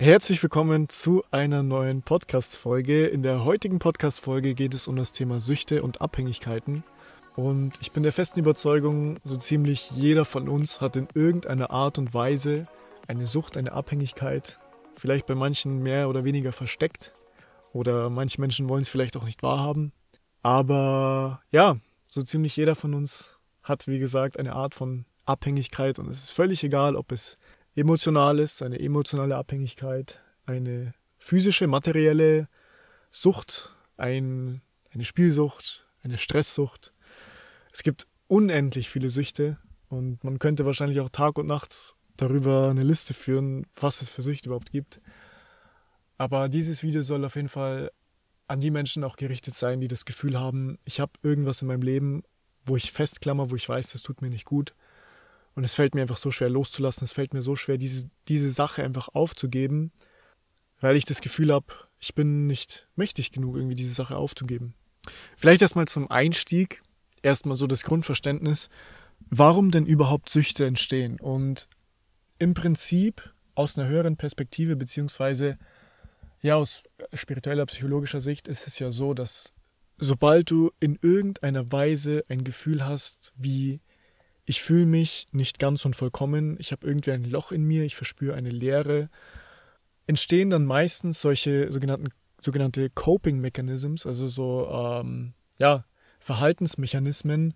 Herzlich 0.00 0.42
willkommen 0.42 0.88
zu 0.88 1.24
einer 1.30 1.62
neuen 1.62 2.00
Podcast-Folge. 2.00 3.06
In 3.08 3.22
der 3.22 3.44
heutigen 3.44 3.78
Podcast-Folge 3.78 4.54
geht 4.54 4.72
es 4.72 4.88
um 4.88 4.96
das 4.96 5.12
Thema 5.12 5.40
Süchte 5.40 5.82
und 5.82 6.00
Abhängigkeiten. 6.00 6.84
Und 7.36 7.74
ich 7.82 7.92
bin 7.92 8.02
der 8.02 8.14
festen 8.14 8.40
Überzeugung, 8.40 9.18
so 9.24 9.36
ziemlich 9.36 9.90
jeder 9.90 10.24
von 10.24 10.48
uns 10.48 10.80
hat 10.80 10.96
in 10.96 11.06
irgendeiner 11.12 11.70
Art 11.70 11.98
und 11.98 12.14
Weise 12.14 12.66
eine 13.08 13.26
Sucht, 13.26 13.58
eine 13.58 13.72
Abhängigkeit. 13.72 14.58
Vielleicht 14.96 15.26
bei 15.26 15.34
manchen 15.34 15.82
mehr 15.82 16.08
oder 16.08 16.24
weniger 16.24 16.52
versteckt. 16.52 17.12
Oder 17.74 18.08
manche 18.08 18.40
Menschen 18.40 18.70
wollen 18.70 18.80
es 18.80 18.88
vielleicht 18.88 19.18
auch 19.18 19.24
nicht 19.24 19.42
wahrhaben. 19.42 19.92
Aber 20.42 21.42
ja, 21.50 21.76
so 22.08 22.22
ziemlich 22.22 22.56
jeder 22.56 22.74
von 22.74 22.94
uns 22.94 23.36
hat, 23.62 23.86
wie 23.86 23.98
gesagt, 23.98 24.38
eine 24.38 24.54
Art 24.54 24.74
von 24.74 25.04
Abhängigkeit. 25.26 25.98
Und 25.98 26.08
es 26.08 26.22
ist 26.22 26.30
völlig 26.30 26.64
egal, 26.64 26.96
ob 26.96 27.12
es 27.12 27.36
emotional 27.74 28.38
ist, 28.38 28.62
eine 28.62 28.80
emotionale 28.80 29.36
Abhängigkeit, 29.36 30.20
eine 30.46 30.94
physische, 31.18 31.66
materielle 31.66 32.48
Sucht, 33.10 33.74
ein, 33.96 34.62
eine 34.92 35.04
Spielsucht, 35.04 35.86
eine 36.02 36.18
Stresssucht. 36.18 36.92
Es 37.72 37.82
gibt 37.82 38.06
unendlich 38.26 38.88
viele 38.88 39.10
Süchte 39.10 39.58
und 39.88 40.22
man 40.24 40.38
könnte 40.38 40.64
wahrscheinlich 40.66 41.00
auch 41.00 41.10
Tag 41.10 41.38
und 41.38 41.46
Nacht 41.46 41.94
darüber 42.16 42.68
eine 42.70 42.82
Liste 42.82 43.14
führen, 43.14 43.66
was 43.76 44.02
es 44.02 44.08
für 44.08 44.22
Süchte 44.22 44.48
überhaupt 44.48 44.70
gibt. 44.70 45.00
Aber 46.18 46.48
dieses 46.48 46.82
Video 46.82 47.02
soll 47.02 47.24
auf 47.24 47.36
jeden 47.36 47.48
Fall 47.48 47.90
an 48.46 48.60
die 48.60 48.70
Menschen 48.70 49.04
auch 49.04 49.16
gerichtet 49.16 49.54
sein, 49.54 49.80
die 49.80 49.88
das 49.88 50.04
Gefühl 50.04 50.38
haben, 50.38 50.78
ich 50.84 51.00
habe 51.00 51.12
irgendwas 51.22 51.62
in 51.62 51.68
meinem 51.68 51.82
Leben, 51.82 52.22
wo 52.64 52.76
ich 52.76 52.92
festklammer, 52.92 53.50
wo 53.50 53.56
ich 53.56 53.68
weiß, 53.68 53.92
das 53.92 54.02
tut 54.02 54.20
mir 54.20 54.28
nicht 54.28 54.44
gut 54.44 54.74
und 55.54 55.64
es 55.64 55.74
fällt 55.74 55.94
mir 55.94 56.02
einfach 56.02 56.16
so 56.16 56.30
schwer 56.30 56.50
loszulassen, 56.50 57.04
es 57.04 57.12
fällt 57.12 57.34
mir 57.34 57.42
so 57.42 57.56
schwer, 57.56 57.78
diese, 57.78 58.08
diese 58.28 58.50
Sache 58.50 58.82
einfach 58.82 59.08
aufzugeben, 59.08 59.92
weil 60.80 60.96
ich 60.96 61.04
das 61.04 61.20
Gefühl 61.20 61.52
habe, 61.52 61.66
ich 61.98 62.14
bin 62.14 62.46
nicht 62.46 62.88
mächtig 62.96 63.32
genug, 63.32 63.56
irgendwie 63.56 63.74
diese 63.74 63.94
Sache 63.94 64.16
aufzugeben. 64.16 64.74
Vielleicht 65.36 65.62
erstmal 65.62 65.86
zum 65.86 66.10
Einstieg, 66.10 66.82
erstmal 67.22 67.56
so 67.56 67.66
das 67.66 67.82
Grundverständnis, 67.82 68.68
warum 69.28 69.70
denn 69.70 69.86
überhaupt 69.86 70.30
Süchte 70.30 70.66
entstehen. 70.66 71.20
Und 71.20 71.68
im 72.38 72.54
Prinzip 72.54 73.32
aus 73.54 73.78
einer 73.78 73.88
höheren 73.88 74.16
Perspektive, 74.16 74.76
beziehungsweise 74.76 75.58
ja, 76.42 76.56
aus 76.56 76.82
spiritueller, 77.12 77.66
psychologischer 77.66 78.20
Sicht 78.22 78.48
ist 78.48 78.66
es 78.66 78.78
ja 78.78 78.90
so, 78.90 79.12
dass 79.12 79.52
sobald 79.98 80.50
du 80.50 80.72
in 80.80 80.98
irgendeiner 81.02 81.70
Weise 81.70 82.24
ein 82.28 82.44
Gefühl 82.44 82.86
hast, 82.86 83.32
wie 83.36 83.80
ich 84.50 84.62
fühle 84.62 84.84
mich 84.84 85.28
nicht 85.30 85.60
ganz 85.60 85.84
und 85.84 85.94
vollkommen, 85.94 86.56
ich 86.58 86.72
habe 86.72 86.84
irgendwie 86.84 87.12
ein 87.12 87.22
Loch 87.22 87.52
in 87.52 87.62
mir, 87.62 87.84
ich 87.84 87.94
verspüre 87.94 88.34
eine 88.34 88.50
Leere, 88.50 89.08
entstehen 90.08 90.50
dann 90.50 90.66
meistens 90.66 91.20
solche 91.20 91.70
sogenannten, 91.70 92.08
sogenannte 92.40 92.90
Coping 92.90 93.38
Mechanisms, 93.38 94.06
also 94.06 94.26
so 94.26 94.68
ähm, 94.68 95.34
ja, 95.58 95.84
Verhaltensmechanismen, 96.18 97.54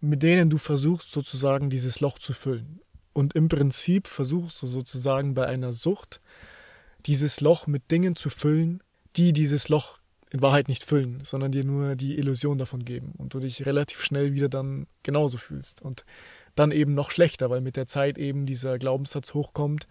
mit 0.00 0.22
denen 0.22 0.48
du 0.48 0.58
versuchst 0.58 1.10
sozusagen 1.10 1.70
dieses 1.70 1.98
Loch 1.98 2.20
zu 2.20 2.32
füllen. 2.32 2.82
Und 3.12 3.34
im 3.34 3.48
Prinzip 3.48 4.06
versuchst 4.06 4.62
du 4.62 4.68
sozusagen 4.68 5.34
bei 5.34 5.44
einer 5.44 5.72
Sucht 5.72 6.20
dieses 7.06 7.40
Loch 7.40 7.66
mit 7.66 7.90
Dingen 7.90 8.14
zu 8.14 8.30
füllen, 8.30 8.80
die 9.16 9.32
dieses 9.32 9.68
Loch 9.68 9.97
in 10.30 10.42
Wahrheit 10.42 10.68
nicht 10.68 10.84
füllen, 10.84 11.20
sondern 11.24 11.52
dir 11.52 11.64
nur 11.64 11.96
die 11.96 12.18
Illusion 12.18 12.58
davon 12.58 12.84
geben 12.84 13.12
und 13.16 13.34
du 13.34 13.40
dich 13.40 13.64
relativ 13.64 14.02
schnell 14.02 14.34
wieder 14.34 14.48
dann 14.48 14.86
genauso 15.02 15.38
fühlst 15.38 15.80
und 15.80 16.04
dann 16.54 16.70
eben 16.70 16.94
noch 16.94 17.10
schlechter, 17.10 17.50
weil 17.50 17.60
mit 17.60 17.76
der 17.76 17.86
Zeit 17.86 18.18
eben 18.18 18.44
dieser 18.44 18.78
Glaubenssatz 18.78 19.32
hochkommt, 19.32 19.86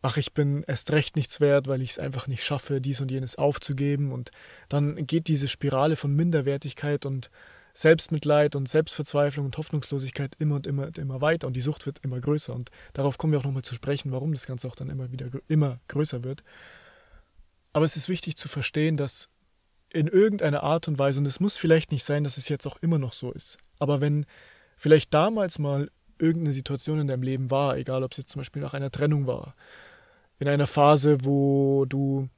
ach, 0.00 0.16
ich 0.16 0.32
bin 0.32 0.64
erst 0.66 0.90
recht 0.92 1.16
nichts 1.16 1.40
wert, 1.40 1.68
weil 1.68 1.82
ich 1.82 1.90
es 1.90 1.98
einfach 1.98 2.26
nicht 2.26 2.44
schaffe, 2.44 2.80
dies 2.80 3.00
und 3.00 3.10
jenes 3.10 3.36
aufzugeben 3.36 4.12
und 4.12 4.30
dann 4.68 5.06
geht 5.06 5.28
diese 5.28 5.48
Spirale 5.48 5.96
von 5.96 6.14
Minderwertigkeit 6.14 7.06
und 7.06 7.30
Selbstmitleid 7.74 8.54
und 8.54 8.68
Selbstverzweiflung 8.68 9.46
und 9.46 9.56
Hoffnungslosigkeit 9.56 10.34
immer 10.38 10.56
und 10.56 10.66
immer 10.66 10.86
und 10.86 10.98
immer 10.98 11.20
weiter 11.20 11.46
und 11.46 11.54
die 11.54 11.60
Sucht 11.60 11.86
wird 11.86 12.00
immer 12.02 12.20
größer 12.20 12.54
und 12.54 12.70
darauf 12.92 13.16
kommen 13.18 13.32
wir 13.32 13.40
auch 13.40 13.44
nochmal 13.44 13.62
zu 13.62 13.74
sprechen, 13.74 14.12
warum 14.12 14.32
das 14.32 14.46
Ganze 14.46 14.68
auch 14.68 14.76
dann 14.76 14.90
immer 14.90 15.10
wieder 15.10 15.28
immer 15.48 15.78
größer 15.88 16.24
wird. 16.24 16.42
Aber 17.72 17.84
es 17.84 17.96
ist 17.96 18.08
wichtig 18.08 18.36
zu 18.36 18.48
verstehen, 18.48 18.96
dass 18.98 19.30
in 19.92 20.06
irgendeiner 20.06 20.62
Art 20.62 20.88
und 20.88 20.98
Weise, 20.98 21.18
und 21.18 21.26
es 21.26 21.40
muss 21.40 21.56
vielleicht 21.56 21.92
nicht 21.92 22.04
sein, 22.04 22.24
dass 22.24 22.38
es 22.38 22.48
jetzt 22.48 22.66
auch 22.66 22.76
immer 22.80 22.98
noch 22.98 23.12
so 23.12 23.32
ist, 23.32 23.58
aber 23.78 24.00
wenn 24.00 24.26
vielleicht 24.76 25.12
damals 25.14 25.58
mal 25.58 25.90
irgendeine 26.18 26.52
Situation 26.52 27.00
in 27.00 27.08
deinem 27.08 27.22
Leben 27.22 27.50
war, 27.50 27.76
egal 27.76 28.02
ob 28.02 28.12
es 28.12 28.18
jetzt 28.18 28.30
zum 28.30 28.40
Beispiel 28.40 28.62
nach 28.62 28.74
einer 28.74 28.90
Trennung 28.90 29.26
war, 29.26 29.54
in 30.38 30.48
einer 30.48 30.66
Phase, 30.66 31.24
wo 31.24 31.84
du 31.84 32.28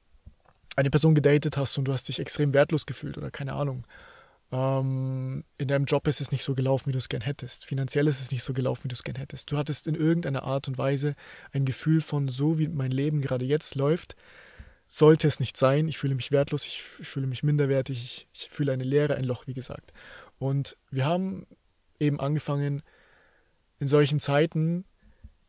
eine 0.77 0.91
Person 0.91 1.15
gedatet 1.15 1.57
hast 1.57 1.79
und 1.79 1.85
du 1.85 1.93
hast 1.93 2.09
dich 2.09 2.19
extrem 2.19 2.53
wertlos 2.53 2.87
gefühlt 2.87 3.17
oder 3.17 3.31
keine 3.31 3.53
Ahnung. 3.53 3.87
Ähm, 4.51 5.45
in 5.59 5.69
deinem 5.69 5.85
Job 5.85 6.07
ist 6.07 6.21
es 6.21 6.33
nicht 6.33 6.45
so 6.45 6.55
gelaufen, 6.55 6.89
wie 6.89 6.93
du 6.93 6.99
es 6.99 7.09
gern 7.09 7.23
hättest. 7.23 7.65
Finanziell 7.65 8.09
ist 8.09 8.21
es 8.21 8.31
nicht 8.31 8.43
so 8.43 8.53
gelaufen, 8.53 8.85
wie 8.85 8.89
du 8.89 8.95
es 8.95 9.05
gern 9.05 9.17
hättest. 9.17 9.51
Du 9.51 9.57
hattest 9.57 9.87
in 9.87 9.95
irgendeiner 9.95 10.43
Art 10.43 10.69
und 10.69 10.79
Weise 10.79 11.15
ein 11.53 11.65
Gefühl 11.65 12.01
von, 12.01 12.29
so 12.29 12.59
wie 12.59 12.69
mein 12.69 12.91
Leben 12.91 13.21
gerade 13.21 13.45
jetzt 13.45 13.75
läuft, 13.75 14.17
sollte 14.95 15.27
es 15.27 15.41
nicht 15.41 15.57
sein. 15.57 15.89
Ich 15.89 15.99
fühle 15.99 16.15
mich 16.15 16.31
wertlos, 16.31 16.67
ich, 16.67 16.85
ich 17.01 17.09
fühle 17.09 17.27
mich 17.27 17.43
minderwertig, 17.43 17.99
ich, 17.99 18.29
ich, 18.33 18.49
fühle 18.49 18.71
eine 18.71 18.85
Leere, 18.85 19.17
ein 19.17 19.25
Loch, 19.25 19.49
wie 19.49 19.55
gesagt. 19.55 19.93
Und 20.39 20.77
wir 20.93 21.05
haben 21.05 21.49
eben 21.99 22.21
angefangen, 22.21 22.81
in 23.81 23.89
solchen 23.89 24.21
Zeiten 24.21 24.85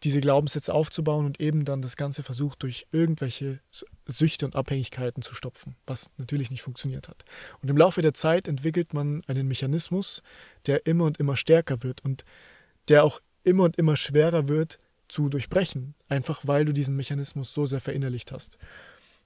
diese 0.01 0.19
Glaubenssätze 0.19 0.73
aufzubauen 0.73 1.27
und 1.27 1.39
eben 1.39 1.63
dann 1.63 1.83
das 1.83 1.95
Ganze 1.95 2.23
versucht, 2.23 2.63
durch 2.63 2.87
irgendwelche 2.91 3.59
Süchte 4.07 4.47
und 4.47 4.55
Abhängigkeiten 4.55 5.21
zu 5.21 5.35
stopfen, 5.35 5.75
was 5.85 6.09
natürlich 6.17 6.49
nicht 6.49 6.63
funktioniert 6.63 7.07
hat. 7.07 7.23
Und 7.61 7.69
im 7.69 7.77
Laufe 7.77 8.01
der 8.01 8.15
Zeit 8.15 8.47
entwickelt 8.47 8.95
man 8.95 9.21
einen 9.27 9.47
Mechanismus, 9.47 10.23
der 10.65 10.87
immer 10.87 11.03
und 11.05 11.19
immer 11.19 11.37
stärker 11.37 11.83
wird 11.83 12.03
und 12.03 12.25
der 12.87 13.03
auch 13.03 13.21
immer 13.43 13.63
und 13.63 13.77
immer 13.77 13.95
schwerer 13.95 14.47
wird 14.47 14.79
zu 15.07 15.29
durchbrechen, 15.29 15.93
einfach 16.09 16.41
weil 16.47 16.65
du 16.65 16.73
diesen 16.73 16.95
Mechanismus 16.95 17.53
so 17.53 17.67
sehr 17.67 17.79
verinnerlicht 17.79 18.31
hast. 18.31 18.57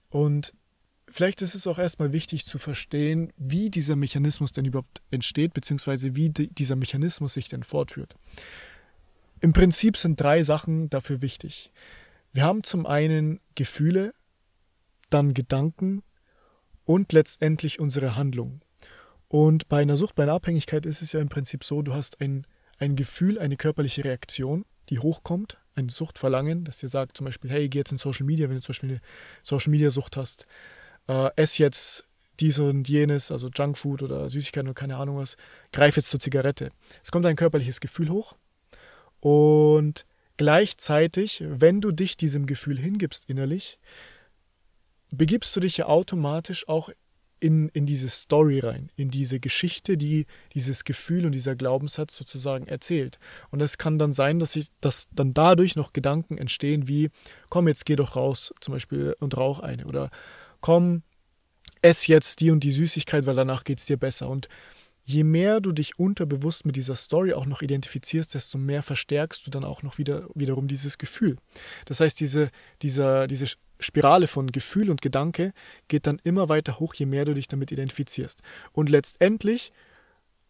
Und 0.09 0.53
vielleicht 1.07 1.41
ist 1.41 1.55
es 1.55 1.67
auch 1.67 1.79
erstmal 1.79 2.11
wichtig 2.11 2.45
zu 2.45 2.57
verstehen, 2.57 3.31
wie 3.37 3.69
dieser 3.69 3.95
Mechanismus 3.95 4.51
denn 4.51 4.65
überhaupt 4.65 5.01
entsteht, 5.11 5.53
beziehungsweise 5.53 6.15
wie 6.15 6.29
dieser 6.29 6.75
Mechanismus 6.75 7.33
sich 7.33 7.49
denn 7.49 7.63
fortführt. 7.63 8.15
Im 9.41 9.53
Prinzip 9.53 9.97
sind 9.97 10.19
drei 10.19 10.43
Sachen 10.43 10.89
dafür 10.89 11.21
wichtig. 11.21 11.71
Wir 12.33 12.43
haben 12.43 12.63
zum 12.63 12.85
einen 12.85 13.39
Gefühle, 13.55 14.13
dann 15.09 15.33
Gedanken 15.33 16.03
und 16.85 17.11
letztendlich 17.13 17.79
unsere 17.79 18.15
Handlung. 18.15 18.61
Und 19.27 19.69
bei 19.69 19.81
einer 19.81 19.95
Sucht, 19.95 20.15
bei 20.15 20.23
einer 20.23 20.33
Abhängigkeit 20.33 20.85
ist 20.85 21.01
es 21.01 21.13
ja 21.13 21.21
im 21.21 21.29
Prinzip 21.29 21.63
so, 21.63 21.81
du 21.81 21.93
hast 21.93 22.19
ein, 22.19 22.45
ein 22.77 22.95
Gefühl, 22.95 23.39
eine 23.39 23.57
körperliche 23.57 24.03
Reaktion, 24.03 24.65
die 24.89 24.99
hochkommt, 24.99 25.57
ein 25.75 25.89
Suchtverlangen, 25.89 26.63
das 26.65 26.77
dir 26.77 26.89
sagt 26.89 27.17
zum 27.17 27.25
Beispiel, 27.25 27.49
hey, 27.51 27.69
geh 27.69 27.79
jetzt 27.79 27.91
in 27.91 27.97
Social 27.97 28.25
Media, 28.25 28.49
wenn 28.49 28.55
du 28.55 28.61
zum 28.61 28.73
Beispiel 28.73 28.89
eine 28.89 29.01
Social 29.43 29.71
Media 29.71 29.91
Sucht 29.91 30.17
hast, 30.17 30.45
äh, 31.07 31.29
ess 31.35 31.57
jetzt 31.57 32.05
dies 32.39 32.59
und 32.59 32.87
jenes, 32.87 33.31
also 33.31 33.49
Junkfood 33.49 34.01
oder 34.01 34.29
Süßigkeiten 34.29 34.67
oder 34.67 34.75
keine 34.75 34.97
Ahnung 34.97 35.17
was, 35.17 35.37
greif 35.71 35.95
jetzt 35.95 36.09
zur 36.09 36.19
Zigarette. 36.19 36.71
Es 37.03 37.11
kommt 37.11 37.25
ein 37.25 37.35
körperliches 37.35 37.81
Gefühl 37.81 38.09
hoch 38.09 38.35
und 39.19 40.05
gleichzeitig, 40.37 41.43
wenn 41.45 41.81
du 41.81 41.91
dich 41.91 42.15
diesem 42.17 42.45
Gefühl 42.45 42.79
hingibst 42.79 43.29
innerlich, 43.29 43.79
begibst 45.11 45.55
du 45.55 45.59
dich 45.59 45.77
ja 45.77 45.87
automatisch 45.87 46.67
auch 46.67 46.89
in, 47.39 47.69
in 47.69 47.85
diese 47.85 48.09
Story 48.09 48.59
rein, 48.59 48.91
in 48.95 49.09
diese 49.09 49.39
Geschichte, 49.39 49.97
die 49.97 50.25
dieses 50.53 50.83
Gefühl 50.83 51.25
und 51.25 51.31
dieser 51.31 51.55
Glaubenssatz 51.55 52.15
sozusagen 52.15 52.67
erzählt. 52.67 53.19
Und 53.49 53.61
es 53.61 53.77
kann 53.77 53.97
dann 53.97 54.13
sein, 54.13 54.39
dass, 54.39 54.55
ich, 54.55 54.67
dass 54.81 55.07
dann 55.11 55.33
dadurch 55.33 55.75
noch 55.75 55.93
Gedanken 55.93 56.37
entstehen 56.37 56.87
wie, 56.87 57.09
komm, 57.49 57.67
jetzt 57.67 57.85
geh 57.85 57.95
doch 57.95 58.15
raus 58.15 58.53
zum 58.59 58.73
Beispiel 58.73 59.15
und 59.19 59.37
rauch 59.37 59.59
eine 59.59 59.85
oder 59.85 60.09
komm, 60.61 61.03
ess 61.81 62.07
jetzt 62.07 62.41
die 62.41 62.51
und 62.51 62.63
die 62.63 62.71
Süßigkeit, 62.71 63.25
weil 63.25 63.35
danach 63.35 63.63
geht 63.63 63.79
es 63.79 63.85
dir 63.85 63.97
besser. 63.97 64.29
Und 64.29 64.49
je 65.03 65.23
mehr 65.23 65.59
du 65.59 65.71
dich 65.71 65.97
unterbewusst 65.97 66.65
mit 66.65 66.75
dieser 66.75 66.95
Story 66.95 67.33
auch 67.33 67.45
noch 67.45 67.61
identifizierst, 67.61 68.35
desto 68.35 68.57
mehr 68.57 68.83
verstärkst 68.83 69.45
du 69.45 69.51
dann 69.51 69.63
auch 69.63 69.81
noch 69.81 69.97
wieder, 69.97 70.27
wiederum 70.35 70.67
dieses 70.67 70.97
Gefühl. 70.97 71.37
Das 71.85 71.99
heißt, 71.99 72.19
diese, 72.19 72.51
dieser, 72.81 73.27
diese 73.27 73.47
Spirale 73.79 74.27
von 74.27 74.51
Gefühl 74.51 74.89
und 74.89 75.01
Gedanke 75.01 75.53
geht 75.87 76.07
dann 76.07 76.19
immer 76.23 76.49
weiter 76.49 76.79
hoch, 76.79 76.93
je 76.93 77.05
mehr 77.05 77.25
du 77.25 77.33
dich 77.33 77.47
damit 77.47 77.71
identifizierst. 77.71 78.41
Und 78.71 78.89
letztendlich, 78.89 79.71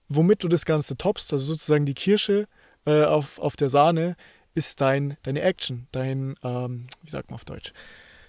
womit 0.08 0.44
du 0.44 0.48
das 0.48 0.66
Ganze 0.66 0.98
toppst, 0.98 1.32
also 1.32 1.46
sozusagen 1.46 1.86
die 1.86 1.94
Kirsche 1.94 2.48
äh, 2.86 3.04
auf, 3.04 3.40
auf 3.40 3.56
der 3.56 3.70
Sahne, 3.70 4.16
ist 4.56 4.82
dein, 4.82 5.18
deine 5.24 5.42
Action, 5.42 5.88
dein, 5.92 6.36
ähm, 6.44 6.88
wie 7.04 7.10
sagt 7.10 7.30
man 7.30 7.36
auf 7.36 7.46
Deutsch, 7.46 7.74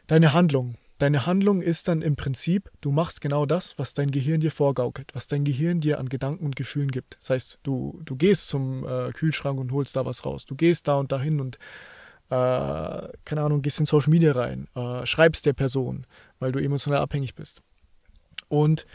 deine 0.07 0.33
Handlung. 0.33 0.77
Deine 0.99 1.25
Handlung 1.25 1.63
ist 1.63 1.89
dann 1.89 2.03
im 2.03 2.15
Prinzip, 2.15 2.71
du 2.83 2.91
machst 2.91 3.23
genau 3.23 3.47
das, 3.47 3.79
was 3.79 3.95
dein 3.95 4.11
Gehirn 4.11 4.41
dir 4.41 4.51
vorgaukelt, 4.51 5.15
was 5.15 5.29
dein 5.29 5.45
Gehirn 5.45 5.81
dir 5.81 5.99
an 5.99 6.11
Gedanken 6.11 6.45
und 6.45 6.57
Gefühlen 6.57 6.91
gibt. 6.91 7.17
Das 7.21 7.31
heißt, 7.31 7.59
du, 7.63 7.99
du 8.05 8.17
gehst 8.17 8.49
zum 8.49 8.87
äh, 8.87 9.11
Kühlschrank 9.13 9.59
und 9.59 9.73
holst 9.73 9.97
da 9.97 10.05
was 10.05 10.27
raus. 10.27 10.45
Du 10.45 10.57
gehst 10.57 10.89
da 10.89 10.97
und 10.97 11.11
dahin 11.11 11.41
und 11.41 11.59
keine 12.31 13.43
Ahnung, 13.43 13.63
gehst 13.63 13.81
in 13.81 13.87
Social 13.87 14.11
Media 14.11 14.33
rein, 14.33 14.69
äh, 14.75 15.05
schreibst 15.05 15.47
der 15.47 15.53
Person, 15.53 16.07
weil 16.39 16.53
du 16.53 16.61
emotional 16.61 17.01
abhängig 17.01 17.35
bist. 17.35 17.61
Und 18.49 18.87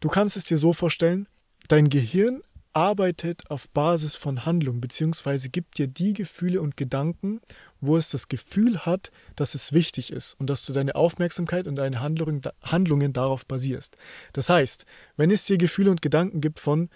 du 0.00 0.08
kannst 0.08 0.36
es 0.36 0.44
dir 0.44 0.58
so 0.58 0.72
vorstellen, 0.72 1.26
dein 1.68 1.88
Gehirn 1.90 2.42
arbeitet 2.72 3.50
auf 3.50 3.68
Basis 3.70 4.14
von 4.14 4.46
Handlung, 4.46 4.80
beziehungsweise 4.80 5.48
gibt 5.48 5.78
dir 5.78 5.88
die 5.88 6.12
Gefühle 6.12 6.60
und 6.60 6.76
Gedanken, 6.76 7.40
wo 7.80 7.96
es 7.96 8.10
das 8.10 8.28
Gefühl 8.28 8.86
hat, 8.86 9.10
dass 9.34 9.54
es 9.54 9.72
wichtig 9.72 10.12
ist 10.12 10.34
und 10.34 10.48
dass 10.48 10.64
du 10.64 10.72
deine 10.72 10.94
Aufmerksamkeit 10.94 11.66
und 11.66 11.76
deine 11.76 12.00
Handlungen 12.00 13.12
darauf 13.12 13.44
basierst. 13.46 13.96
Das 14.32 14.48
heißt, 14.48 14.86
wenn 15.16 15.30
es 15.30 15.44
dir 15.44 15.58
Gefühle 15.58 15.90
und 15.90 16.02
Gedanken 16.02 16.40
gibt 16.40 16.60
von, 16.60 16.90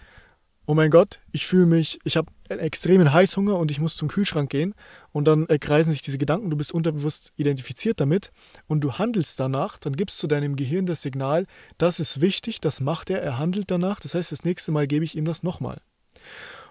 oh 0.65 0.73
mein 0.73 0.89
Gott, 0.89 1.19
ich 1.31 1.45
fühle 1.45 1.65
mich, 1.65 1.99
ich 2.03 2.17
habe 2.17 2.31
einen 2.49 2.59
extremen 2.59 3.13
Heißhunger 3.13 3.57
und 3.57 3.71
ich 3.71 3.79
muss 3.79 3.95
zum 3.95 4.07
Kühlschrank 4.07 4.49
gehen 4.49 4.73
und 5.11 5.27
dann 5.27 5.47
äh, 5.47 5.59
kreisen 5.59 5.91
sich 5.91 6.01
diese 6.01 6.17
Gedanken, 6.17 6.49
du 6.49 6.57
bist 6.57 6.73
unterbewusst 6.73 7.33
identifiziert 7.37 7.99
damit 7.99 8.31
und 8.67 8.81
du 8.81 8.93
handelst 8.93 9.39
danach, 9.39 9.77
dann 9.77 9.93
gibst 9.93 10.21
du 10.21 10.27
deinem 10.27 10.55
Gehirn 10.55 10.85
das 10.85 11.01
Signal, 11.01 11.45
das 11.77 11.99
ist 11.99 12.21
wichtig, 12.21 12.61
das 12.61 12.79
macht 12.79 13.09
er, 13.09 13.21
er 13.21 13.37
handelt 13.37 13.69
danach, 13.71 13.99
das 13.99 14.15
heißt, 14.15 14.31
das 14.31 14.43
nächste 14.43 14.71
Mal 14.71 14.87
gebe 14.87 15.05
ich 15.05 15.15
ihm 15.15 15.25
das 15.25 15.43
nochmal. 15.43 15.81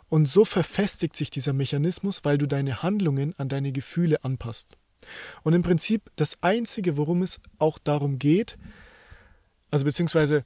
Und 0.09 0.27
so 0.27 0.45
verfestigt 0.45 1.17
sich 1.17 1.31
dieser 1.31 1.53
Mechanismus, 1.53 2.25
weil 2.25 2.39
du 2.39 2.47
deine 2.47 2.83
Handlungen 2.83 3.35
an 3.39 3.49
deine 3.49 3.73
Gefühle 3.73 4.23
anpasst. 4.23 4.77
Und 5.43 5.55
im 5.55 5.63
Prinzip 5.63 6.11
das 6.17 6.43
Einzige, 6.43 6.97
worum 6.97 7.23
es 7.23 7.41
auch 7.59 7.79
darum 7.79 8.19
geht, 8.19 8.57
also 9.71 9.85
beziehungsweise 9.85 10.45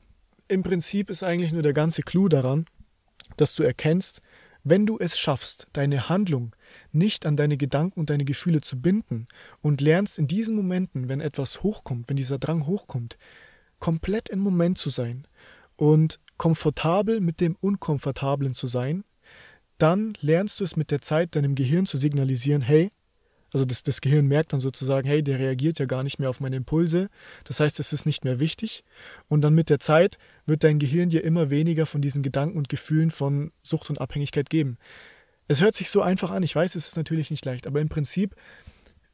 im 0.48 0.62
Prinzip 0.62 1.10
ist 1.10 1.22
eigentlich 1.22 1.52
nur 1.52 1.62
der 1.62 1.74
ganze 1.74 2.02
Clou 2.02 2.28
daran, 2.28 2.64
dass 3.40 3.54
du 3.54 3.62
erkennst, 3.62 4.20
wenn 4.64 4.86
du 4.86 4.98
es 4.98 5.18
schaffst, 5.18 5.66
deine 5.72 6.08
Handlung 6.08 6.54
nicht 6.92 7.24
an 7.24 7.36
deine 7.36 7.56
Gedanken 7.56 8.00
und 8.00 8.10
deine 8.10 8.24
Gefühle 8.24 8.60
zu 8.60 8.80
binden 8.80 9.28
und 9.62 9.80
lernst 9.80 10.18
in 10.18 10.28
diesen 10.28 10.54
Momenten, 10.56 11.08
wenn 11.08 11.20
etwas 11.20 11.62
hochkommt, 11.62 12.08
wenn 12.08 12.16
dieser 12.16 12.38
Drang 12.38 12.66
hochkommt, 12.66 13.16
komplett 13.78 14.28
im 14.28 14.40
Moment 14.40 14.78
zu 14.78 14.90
sein 14.90 15.26
und 15.76 16.18
komfortabel 16.36 17.20
mit 17.20 17.40
dem 17.40 17.56
Unkomfortablen 17.60 18.54
zu 18.54 18.66
sein, 18.66 19.04
dann 19.78 20.14
lernst 20.20 20.60
du 20.60 20.64
es 20.64 20.76
mit 20.76 20.90
der 20.90 21.00
Zeit 21.00 21.36
deinem 21.36 21.54
Gehirn 21.54 21.86
zu 21.86 21.96
signalisieren, 21.96 22.62
hey, 22.62 22.90
also 23.52 23.64
das, 23.64 23.82
das 23.82 24.00
Gehirn 24.00 24.26
merkt 24.26 24.52
dann 24.52 24.60
sozusagen, 24.60 25.08
hey, 25.08 25.22
der 25.22 25.38
reagiert 25.38 25.78
ja 25.78 25.86
gar 25.86 26.02
nicht 26.02 26.18
mehr 26.18 26.28
auf 26.28 26.40
meine 26.40 26.56
Impulse. 26.56 27.08
Das 27.44 27.60
heißt, 27.60 27.80
es 27.80 27.92
ist 27.92 28.04
nicht 28.04 28.24
mehr 28.24 28.40
wichtig. 28.40 28.84
Und 29.28 29.40
dann 29.40 29.54
mit 29.54 29.70
der 29.70 29.80
Zeit 29.80 30.18
wird 30.44 30.64
dein 30.64 30.78
Gehirn 30.78 31.08
dir 31.08 31.24
immer 31.24 31.48
weniger 31.48 31.86
von 31.86 32.02
diesen 32.02 32.22
Gedanken 32.22 32.58
und 32.58 32.68
Gefühlen 32.68 33.10
von 33.10 33.52
Sucht 33.62 33.88
und 33.90 34.00
Abhängigkeit 34.00 34.50
geben. 34.50 34.76
Es 35.46 35.62
hört 35.62 35.74
sich 35.74 35.88
so 35.88 36.02
einfach 36.02 36.30
an. 36.30 36.42
Ich 36.42 36.54
weiß, 36.54 36.74
es 36.74 36.88
ist 36.88 36.96
natürlich 36.96 37.30
nicht 37.30 37.44
leicht, 37.44 37.66
aber 37.66 37.80
im 37.80 37.88
Prinzip, 37.88 38.34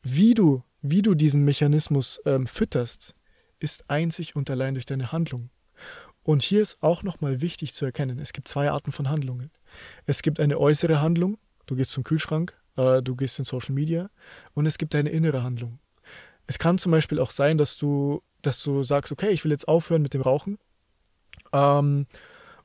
wie 0.02 0.34
du, 0.34 0.64
wie 0.82 1.02
du 1.02 1.14
diesen 1.14 1.44
Mechanismus 1.44 2.20
ähm, 2.26 2.48
fütterst, 2.48 3.14
ist 3.60 3.88
einzig 3.88 4.34
und 4.34 4.50
allein 4.50 4.74
durch 4.74 4.84
deine 4.84 5.12
Handlung. 5.12 5.50
Und 6.24 6.42
hier 6.42 6.60
ist 6.60 6.82
auch 6.82 7.02
nochmal 7.02 7.40
wichtig 7.40 7.74
zu 7.74 7.84
erkennen, 7.84 8.18
es 8.18 8.32
gibt 8.32 8.48
zwei 8.48 8.70
Arten 8.70 8.92
von 8.92 9.10
Handlungen. 9.10 9.50
Es 10.06 10.22
gibt 10.22 10.40
eine 10.40 10.58
äußere 10.58 11.00
Handlung, 11.00 11.38
du 11.66 11.76
gehst 11.76 11.92
zum 11.92 12.02
Kühlschrank, 12.02 12.56
äh, 12.76 13.02
du 13.02 13.16
gehst 13.16 13.38
in 13.38 13.44
Social 13.44 13.74
Media 13.74 14.10
und 14.54 14.66
es 14.66 14.78
gibt 14.78 14.94
eine 14.94 15.10
innere 15.10 15.42
Handlung. 15.42 15.78
Es 16.46 16.58
kann 16.58 16.78
zum 16.78 16.92
Beispiel 16.92 17.18
auch 17.18 17.30
sein, 17.30 17.58
dass 17.58 17.76
du, 17.76 18.22
dass 18.42 18.62
du 18.62 18.82
sagst, 18.82 19.12
okay, 19.12 19.30
ich 19.30 19.44
will 19.44 19.52
jetzt 19.52 19.68
aufhören 19.68 20.02
mit 20.02 20.14
dem 20.14 20.20
Rauchen. 20.20 20.58
Ähm, 21.52 22.06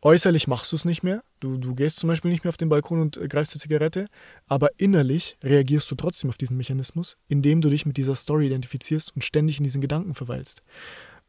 äußerlich 0.01 0.47
machst 0.47 0.71
du 0.71 0.75
es 0.75 0.85
nicht 0.85 1.03
mehr. 1.03 1.23
Du, 1.39 1.57
du 1.57 1.75
gehst 1.75 1.99
zum 1.99 2.07
Beispiel 2.07 2.31
nicht 2.31 2.43
mehr 2.43 2.49
auf 2.49 2.57
den 2.57 2.69
Balkon 2.69 2.99
und 3.01 3.17
äh, 3.17 3.27
greifst 3.27 3.51
zur 3.51 3.61
Zigarette, 3.61 4.07
aber 4.47 4.69
innerlich 4.77 5.37
reagierst 5.43 5.89
du 5.89 5.95
trotzdem 5.95 6.29
auf 6.29 6.37
diesen 6.37 6.57
Mechanismus, 6.57 7.17
indem 7.27 7.61
du 7.61 7.69
dich 7.69 7.85
mit 7.85 7.97
dieser 7.97 8.15
Story 8.15 8.47
identifizierst 8.47 9.15
und 9.15 9.23
ständig 9.23 9.59
in 9.59 9.63
diesen 9.63 9.81
Gedanken 9.81 10.15
verweilst. 10.15 10.61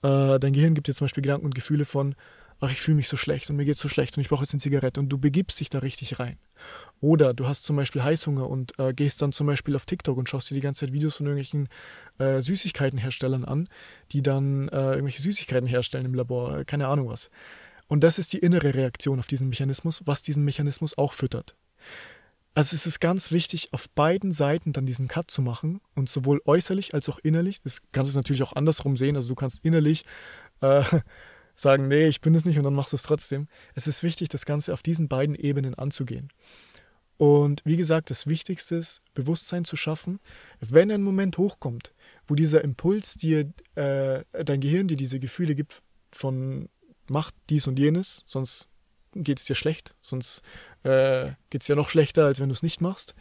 Äh, 0.02 0.38
dein 0.40 0.52
Gehirn 0.52 0.74
gibt 0.74 0.88
dir 0.88 0.94
zum 0.94 1.04
Beispiel 1.04 1.22
Gedanken 1.22 1.46
und 1.46 1.54
Gefühle 1.54 1.84
von, 1.84 2.16
ach, 2.60 2.70
ich 2.70 2.80
fühle 2.80 2.96
mich 2.96 3.08
so 3.08 3.16
schlecht 3.16 3.50
und 3.50 3.56
mir 3.56 3.64
geht 3.64 3.74
es 3.74 3.80
so 3.80 3.88
schlecht 3.88 4.16
und 4.16 4.20
ich 4.20 4.28
brauche 4.28 4.42
jetzt 4.42 4.52
eine 4.52 4.60
Zigarette 4.60 5.00
und 5.00 5.08
du 5.08 5.18
begibst 5.18 5.60
dich 5.60 5.70
da 5.70 5.78
richtig 5.78 6.18
rein. 6.18 6.38
Oder 7.00 7.32
du 7.32 7.46
hast 7.46 7.64
zum 7.64 7.76
Beispiel 7.76 8.02
Heißhunger 8.02 8.48
und 8.48 8.78
äh, 8.78 8.92
gehst 8.92 9.22
dann 9.22 9.32
zum 9.32 9.46
Beispiel 9.46 9.74
auf 9.76 9.86
TikTok 9.86 10.18
und 10.18 10.28
schaust 10.28 10.50
dir 10.50 10.54
die 10.54 10.60
ganze 10.60 10.86
Zeit 10.86 10.92
Videos 10.92 11.16
von 11.16 11.26
irgendwelchen 11.26 11.68
äh, 12.18 12.42
Süßigkeitenherstellern 12.42 13.44
an, 13.44 13.68
die 14.12 14.22
dann 14.22 14.68
äh, 14.68 14.92
irgendwelche 14.92 15.22
Süßigkeiten 15.22 15.66
herstellen 15.66 16.04
im 16.04 16.14
Labor, 16.14 16.64
keine 16.64 16.86
Ahnung 16.88 17.08
was. 17.08 17.30
Und 17.88 18.04
das 18.04 18.18
ist 18.18 18.32
die 18.32 18.38
innere 18.38 18.74
Reaktion 18.74 19.18
auf 19.18 19.26
diesen 19.26 19.48
Mechanismus, 19.48 20.02
was 20.04 20.22
diesen 20.22 20.44
Mechanismus 20.44 20.96
auch 20.96 21.12
füttert. 21.12 21.56
Also 22.52 22.74
es 22.74 22.84
ist 22.84 23.00
ganz 23.00 23.30
wichtig, 23.30 23.72
auf 23.72 23.88
beiden 23.90 24.32
Seiten 24.32 24.72
dann 24.72 24.84
diesen 24.84 25.08
Cut 25.08 25.30
zu 25.30 25.40
machen 25.40 25.80
und 25.94 26.08
sowohl 26.08 26.42
äußerlich 26.44 26.94
als 26.94 27.08
auch 27.08 27.18
innerlich. 27.18 27.62
Das 27.62 27.80
kannst 27.92 28.12
du 28.12 28.18
natürlich 28.18 28.42
auch 28.42 28.54
andersrum 28.54 28.96
sehen. 28.96 29.16
Also 29.16 29.28
du 29.28 29.34
kannst 29.34 29.64
innerlich 29.64 30.04
äh, 30.60 30.82
sagen, 31.60 31.88
nee, 31.88 32.06
ich 32.06 32.20
bin 32.20 32.34
es 32.34 32.44
nicht 32.44 32.58
und 32.58 32.64
dann 32.64 32.74
machst 32.74 32.92
du 32.92 32.96
es 32.96 33.02
trotzdem. 33.02 33.48
Es 33.74 33.86
ist 33.86 34.02
wichtig, 34.02 34.28
das 34.28 34.46
Ganze 34.46 34.72
auf 34.72 34.82
diesen 34.82 35.08
beiden 35.08 35.34
Ebenen 35.34 35.74
anzugehen. 35.74 36.32
Und 37.16 37.60
wie 37.66 37.76
gesagt, 37.76 38.08
das 38.08 38.26
Wichtigste 38.26 38.76
ist, 38.76 39.02
Bewusstsein 39.12 39.66
zu 39.66 39.76
schaffen, 39.76 40.20
wenn 40.60 40.90
ein 40.90 41.02
Moment 41.02 41.36
hochkommt, 41.36 41.92
wo 42.26 42.34
dieser 42.34 42.64
Impuls 42.64 43.14
dir, 43.14 43.52
äh, 43.74 44.24
dein 44.32 44.60
Gehirn 44.60 44.88
dir 44.88 44.96
diese 44.96 45.20
Gefühle 45.20 45.54
gibt 45.54 45.82
von 46.12 46.70
mach 47.08 47.30
dies 47.50 47.66
und 47.66 47.78
jenes, 47.78 48.22
sonst 48.24 48.68
geht 49.14 49.38
es 49.38 49.44
dir 49.44 49.54
schlecht, 49.54 49.94
sonst 50.00 50.42
äh, 50.84 51.32
geht 51.50 51.60
es 51.60 51.66
dir 51.66 51.76
noch 51.76 51.90
schlechter, 51.90 52.24
als 52.24 52.40
wenn 52.40 52.48
du 52.48 52.54
es 52.54 52.62
nicht 52.62 52.80
machst, 52.80 53.14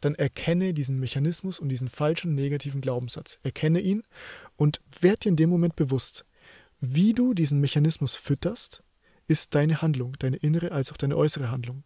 dann 0.00 0.16
erkenne 0.16 0.74
diesen 0.74 0.98
Mechanismus 0.98 1.60
und 1.60 1.68
diesen 1.68 1.88
falschen 1.88 2.34
negativen 2.34 2.80
Glaubenssatz. 2.80 3.38
Erkenne 3.42 3.80
ihn 3.80 4.02
und 4.56 4.80
werd 5.00 5.24
dir 5.24 5.28
in 5.28 5.36
dem 5.36 5.50
Moment 5.50 5.76
bewusst, 5.76 6.24
wie 6.92 7.12
du 7.12 7.34
diesen 7.34 7.60
Mechanismus 7.60 8.16
fütterst, 8.16 8.82
ist 9.26 9.54
deine 9.54 9.80
Handlung, 9.80 10.16
deine 10.18 10.36
innere 10.36 10.72
als 10.72 10.92
auch 10.92 10.96
deine 10.96 11.16
äußere 11.16 11.50
Handlung. 11.50 11.84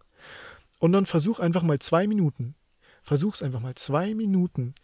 Und 0.78 0.92
dann 0.92 1.06
versuch 1.06 1.40
einfach 1.40 1.62
mal 1.62 1.78
zwei 1.78 2.06
Minuten, 2.06 2.54
versuch's 3.02 3.42
einfach 3.42 3.60
mal 3.60 3.74
zwei 3.74 4.14
Minuten 4.14 4.74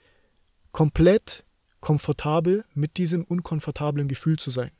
komplett 0.72 1.44
komfortabel 1.81 2.64
mit 2.75 2.96
diesem 2.96 3.25
unkomfortablen 3.25 4.08
Gefühl 4.08 4.38
zu 4.38 4.50
sein. 4.50 4.70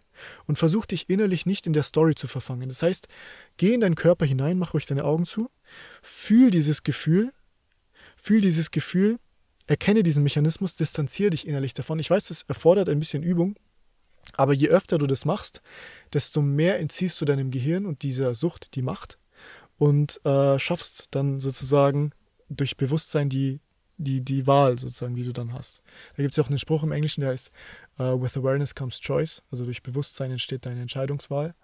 Und 0.47 0.59
versuch 0.59 0.87
dich 0.87 1.11
innerlich 1.11 1.45
nicht 1.45 1.67
in 1.67 1.73
der 1.73 1.83
Story 1.83 2.15
zu 2.15 2.29
verfangen. 2.29 2.69
Das 2.69 2.83
heißt, 2.83 3.09
geh 3.57 3.75
in 3.75 3.81
deinen 3.81 3.97
Körper 3.97 4.25
hinein, 4.25 4.59
mach 4.59 4.73
ruhig 4.73 4.87
deine 4.87 5.05
Augen 5.05 5.27
zu, 5.27 5.51
fühl 6.03 6.51
dieses 6.51 6.85
Gefühl, 6.85 7.33
fühl 8.17 8.41
dieses 8.41 8.71
Gefühl, 8.71 9.19
erkenne 9.67 10.03
diesen 10.03 10.23
Mechanismus, 10.23 10.77
distanziere 10.77 11.31
dich 11.31 11.47
innerlich 11.47 11.75
davon. 11.75 11.99
Ich 11.99 12.11
weiß, 12.11 12.25
das 12.29 12.43
erfordert 12.43 12.89
ein 12.89 13.01
bisschen 13.01 13.23
Übung, 13.23 13.57
aber 14.37 14.53
je 14.53 14.69
öfter 14.69 14.99
du 14.99 15.07
das 15.07 15.25
machst, 15.25 15.63
desto 16.13 16.43
mehr 16.43 16.79
entziehst 16.79 17.21
du 17.21 17.25
deinem 17.25 17.51
Gehirn 17.51 17.87
und 17.87 18.03
dieser 18.03 18.35
Sucht 18.35 18.75
die 18.75 18.83
Macht 18.83 19.19
und 19.79 20.25
äh, 20.25 20.59
schaffst 20.59 21.09
dann 21.15 21.41
sozusagen 21.41 22.13
durch 22.49 22.77
Bewusstsein 22.77 23.29
die, 23.29 23.61
die, 23.97 24.21
die 24.21 24.47
Wahl 24.47 24.79
sozusagen, 24.79 25.15
die 25.15 25.25
du 25.25 25.33
dann 25.33 25.53
hast. 25.53 25.83
Da 26.17 26.23
gibt 26.23 26.33
es 26.33 26.37
ja 26.37 26.45
auch 26.45 26.49
einen 26.49 26.59
Spruch 26.59 26.83
im 26.83 26.93
Englischen, 26.93 27.21
der 27.21 27.31
heißt, 27.31 27.51
uh, 27.99 28.21
with 28.21 28.37
awareness 28.37 28.75
comes 28.75 29.01
choice, 29.01 29.43
also 29.51 29.65
durch 29.65 29.83
Bewusstsein 29.83 30.31
entsteht 30.31 30.67
deine 30.67 30.81
Entscheidungswahl. 30.81 31.55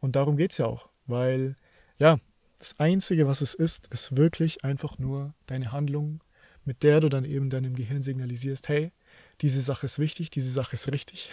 Und 0.00 0.16
darum 0.16 0.36
geht 0.36 0.52
es 0.52 0.58
ja 0.58 0.66
auch, 0.66 0.88
weil 1.06 1.56
ja, 1.98 2.18
das 2.58 2.78
Einzige, 2.78 3.26
was 3.26 3.40
es 3.40 3.54
ist, 3.54 3.86
ist 3.88 4.16
wirklich 4.16 4.64
einfach 4.64 4.98
nur 4.98 5.34
deine 5.46 5.72
Handlung, 5.72 6.20
mit 6.64 6.82
der 6.82 7.00
du 7.00 7.08
dann 7.08 7.24
eben 7.24 7.50
deinem 7.50 7.74
Gehirn 7.74 8.02
signalisierst, 8.02 8.68
hey, 8.68 8.92
diese 9.40 9.60
Sache 9.60 9.86
ist 9.86 9.98
wichtig, 9.98 10.30
diese 10.30 10.50
Sache 10.50 10.74
ist 10.74 10.92
richtig. 10.92 11.30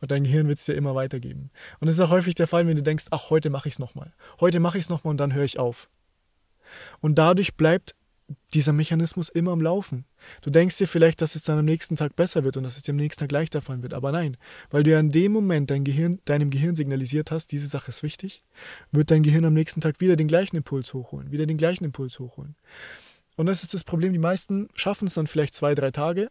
Und 0.00 0.10
dein 0.10 0.24
Gehirn 0.24 0.48
wird 0.48 0.58
es 0.58 0.64
dir 0.64 0.74
immer 0.74 0.94
weitergeben. 0.94 1.50
Und 1.80 1.86
das 1.86 1.96
ist 1.96 2.00
auch 2.00 2.10
häufig 2.10 2.34
der 2.34 2.46
Fall, 2.46 2.66
wenn 2.66 2.76
du 2.76 2.82
denkst, 2.82 3.06
ach, 3.10 3.30
heute 3.30 3.50
mache 3.50 3.68
ich 3.68 3.74
es 3.74 3.78
nochmal. 3.78 4.12
Heute 4.40 4.60
mache 4.60 4.78
ich 4.78 4.84
es 4.84 4.90
nochmal 4.90 5.12
und 5.12 5.18
dann 5.18 5.34
höre 5.34 5.44
ich 5.44 5.58
auf. 5.58 5.88
Und 7.00 7.16
dadurch 7.16 7.54
bleibt 7.54 7.94
dieser 8.54 8.72
Mechanismus 8.72 9.28
immer 9.28 9.52
am 9.52 9.60
Laufen. 9.60 10.04
Du 10.42 10.50
denkst 10.50 10.78
dir 10.78 10.88
vielleicht, 10.88 11.20
dass 11.20 11.34
es 11.34 11.42
dann 11.42 11.58
am 11.58 11.64
nächsten 11.64 11.96
Tag 11.96 12.16
besser 12.16 12.44
wird 12.44 12.56
und 12.56 12.62
dass 12.62 12.76
es 12.76 12.82
dir 12.82 12.92
am 12.92 12.96
nächsten 12.96 13.20
Tag 13.20 13.32
leichter 13.32 13.60
fallen 13.60 13.82
wird. 13.82 13.94
Aber 13.94 14.12
nein, 14.12 14.36
weil 14.70 14.82
du 14.82 14.90
ja 14.90 15.00
in 15.00 15.10
dem 15.10 15.32
Moment 15.32 15.70
dein 15.70 15.84
Gehirn, 15.84 16.20
deinem 16.24 16.50
Gehirn 16.50 16.74
signalisiert 16.74 17.30
hast, 17.30 17.52
diese 17.52 17.66
Sache 17.66 17.90
ist 17.90 18.02
wichtig, 18.02 18.42
wird 18.90 19.10
dein 19.10 19.22
Gehirn 19.22 19.44
am 19.44 19.54
nächsten 19.54 19.80
Tag 19.80 20.00
wieder 20.00 20.16
den 20.16 20.28
gleichen 20.28 20.56
Impuls 20.56 20.94
hochholen, 20.94 21.30
wieder 21.30 21.46
den 21.46 21.58
gleichen 21.58 21.84
Impuls 21.84 22.18
hochholen. 22.18 22.56
Und 23.36 23.46
das 23.46 23.62
ist 23.62 23.74
das 23.74 23.84
Problem. 23.84 24.12
Die 24.12 24.18
meisten 24.18 24.68
schaffen 24.74 25.08
es 25.08 25.14
dann 25.14 25.26
vielleicht 25.26 25.54
zwei, 25.54 25.74
drei 25.74 25.90
Tage. 25.90 26.30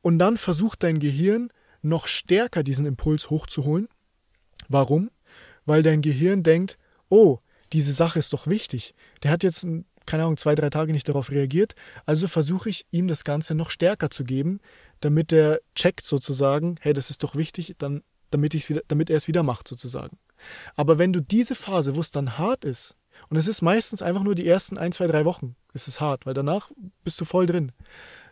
Und 0.00 0.18
dann 0.18 0.36
versucht 0.36 0.82
dein 0.82 0.98
Gehirn 0.98 1.50
noch 1.84 2.06
stärker 2.06 2.62
diesen 2.62 2.86
Impuls 2.86 3.30
hochzuholen. 3.30 3.88
Warum? 4.68 5.10
Weil 5.66 5.82
dein 5.82 6.02
Gehirn 6.02 6.42
denkt, 6.42 6.78
oh, 7.08 7.38
diese 7.72 7.92
Sache 7.92 8.18
ist 8.18 8.32
doch 8.32 8.46
wichtig. 8.46 8.94
Der 9.22 9.30
hat 9.30 9.42
jetzt, 9.42 9.66
keine 10.06 10.24
Ahnung, 10.24 10.36
zwei, 10.36 10.54
drei 10.54 10.70
Tage 10.70 10.92
nicht 10.92 11.08
darauf 11.08 11.30
reagiert. 11.30 11.74
Also 12.06 12.28
versuche 12.28 12.68
ich 12.68 12.86
ihm 12.90 13.08
das 13.08 13.24
Ganze 13.24 13.54
noch 13.54 13.70
stärker 13.70 14.10
zu 14.10 14.24
geben, 14.24 14.60
damit 15.00 15.32
er 15.32 15.60
checkt 15.74 16.04
sozusagen, 16.04 16.76
hey, 16.80 16.92
das 16.92 17.10
ist 17.10 17.22
doch 17.22 17.34
wichtig, 17.34 17.74
dann, 17.78 18.02
damit, 18.30 18.54
wieder, 18.68 18.82
damit 18.88 19.10
er 19.10 19.16
es 19.16 19.28
wieder 19.28 19.42
macht 19.42 19.68
sozusagen. 19.68 20.18
Aber 20.76 20.98
wenn 20.98 21.12
du 21.12 21.20
diese 21.20 21.54
Phase, 21.54 21.96
wo 21.96 22.00
es 22.00 22.10
dann 22.10 22.38
hart 22.38 22.64
ist, 22.64 22.96
Und 23.28 23.36
es 23.36 23.48
ist 23.48 23.62
meistens 23.62 24.02
einfach 24.02 24.22
nur 24.22 24.34
die 24.34 24.46
ersten 24.46 24.78
ein, 24.78 24.92
zwei, 24.92 25.06
drei 25.06 25.24
Wochen. 25.24 25.56
Es 25.72 25.88
ist 25.88 26.00
hart, 26.00 26.26
weil 26.26 26.34
danach 26.34 26.70
bist 27.02 27.20
du 27.20 27.24
voll 27.24 27.46
drin. 27.46 27.72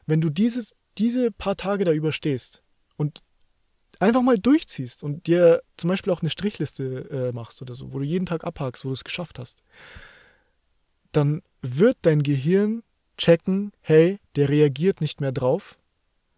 Wenn 0.07 0.21
du 0.21 0.31
dieses, 0.31 0.75
diese 0.99 1.31
paar 1.31 1.57
Tage 1.57 1.85
da 1.85 1.93
überstehst 1.93 2.63
und 2.97 3.21
einfach 4.03 4.23
mal 4.23 4.39
durchziehst 4.39 5.03
und 5.03 5.27
dir 5.27 5.63
zum 5.77 5.89
Beispiel 5.89 6.13
auch 6.13 6.23
eine 6.23 6.31
Strichliste 6.31 7.09
äh, 7.11 7.33
machst 7.33 7.63
oder 7.63 7.75
so, 7.75 7.95
wo 7.95 7.99
du 7.99 8.05
jeden 8.05 8.27
Tag 8.27 8.45
abhakst, 8.45 8.85
wo 8.85 8.89
du 8.89 8.95
es 8.95 9.05
geschafft 9.05 9.39
hast, 9.39 9.63
dann 11.13 11.43
wird 11.61 11.99
dein 12.03 12.23
Gehirn 12.23 12.83
checken, 13.17 13.73
hey, 13.81 14.19
der 14.35 14.49
reagiert 14.49 15.01
nicht 15.01 15.21
mehr 15.21 15.33
drauf, 15.33 15.79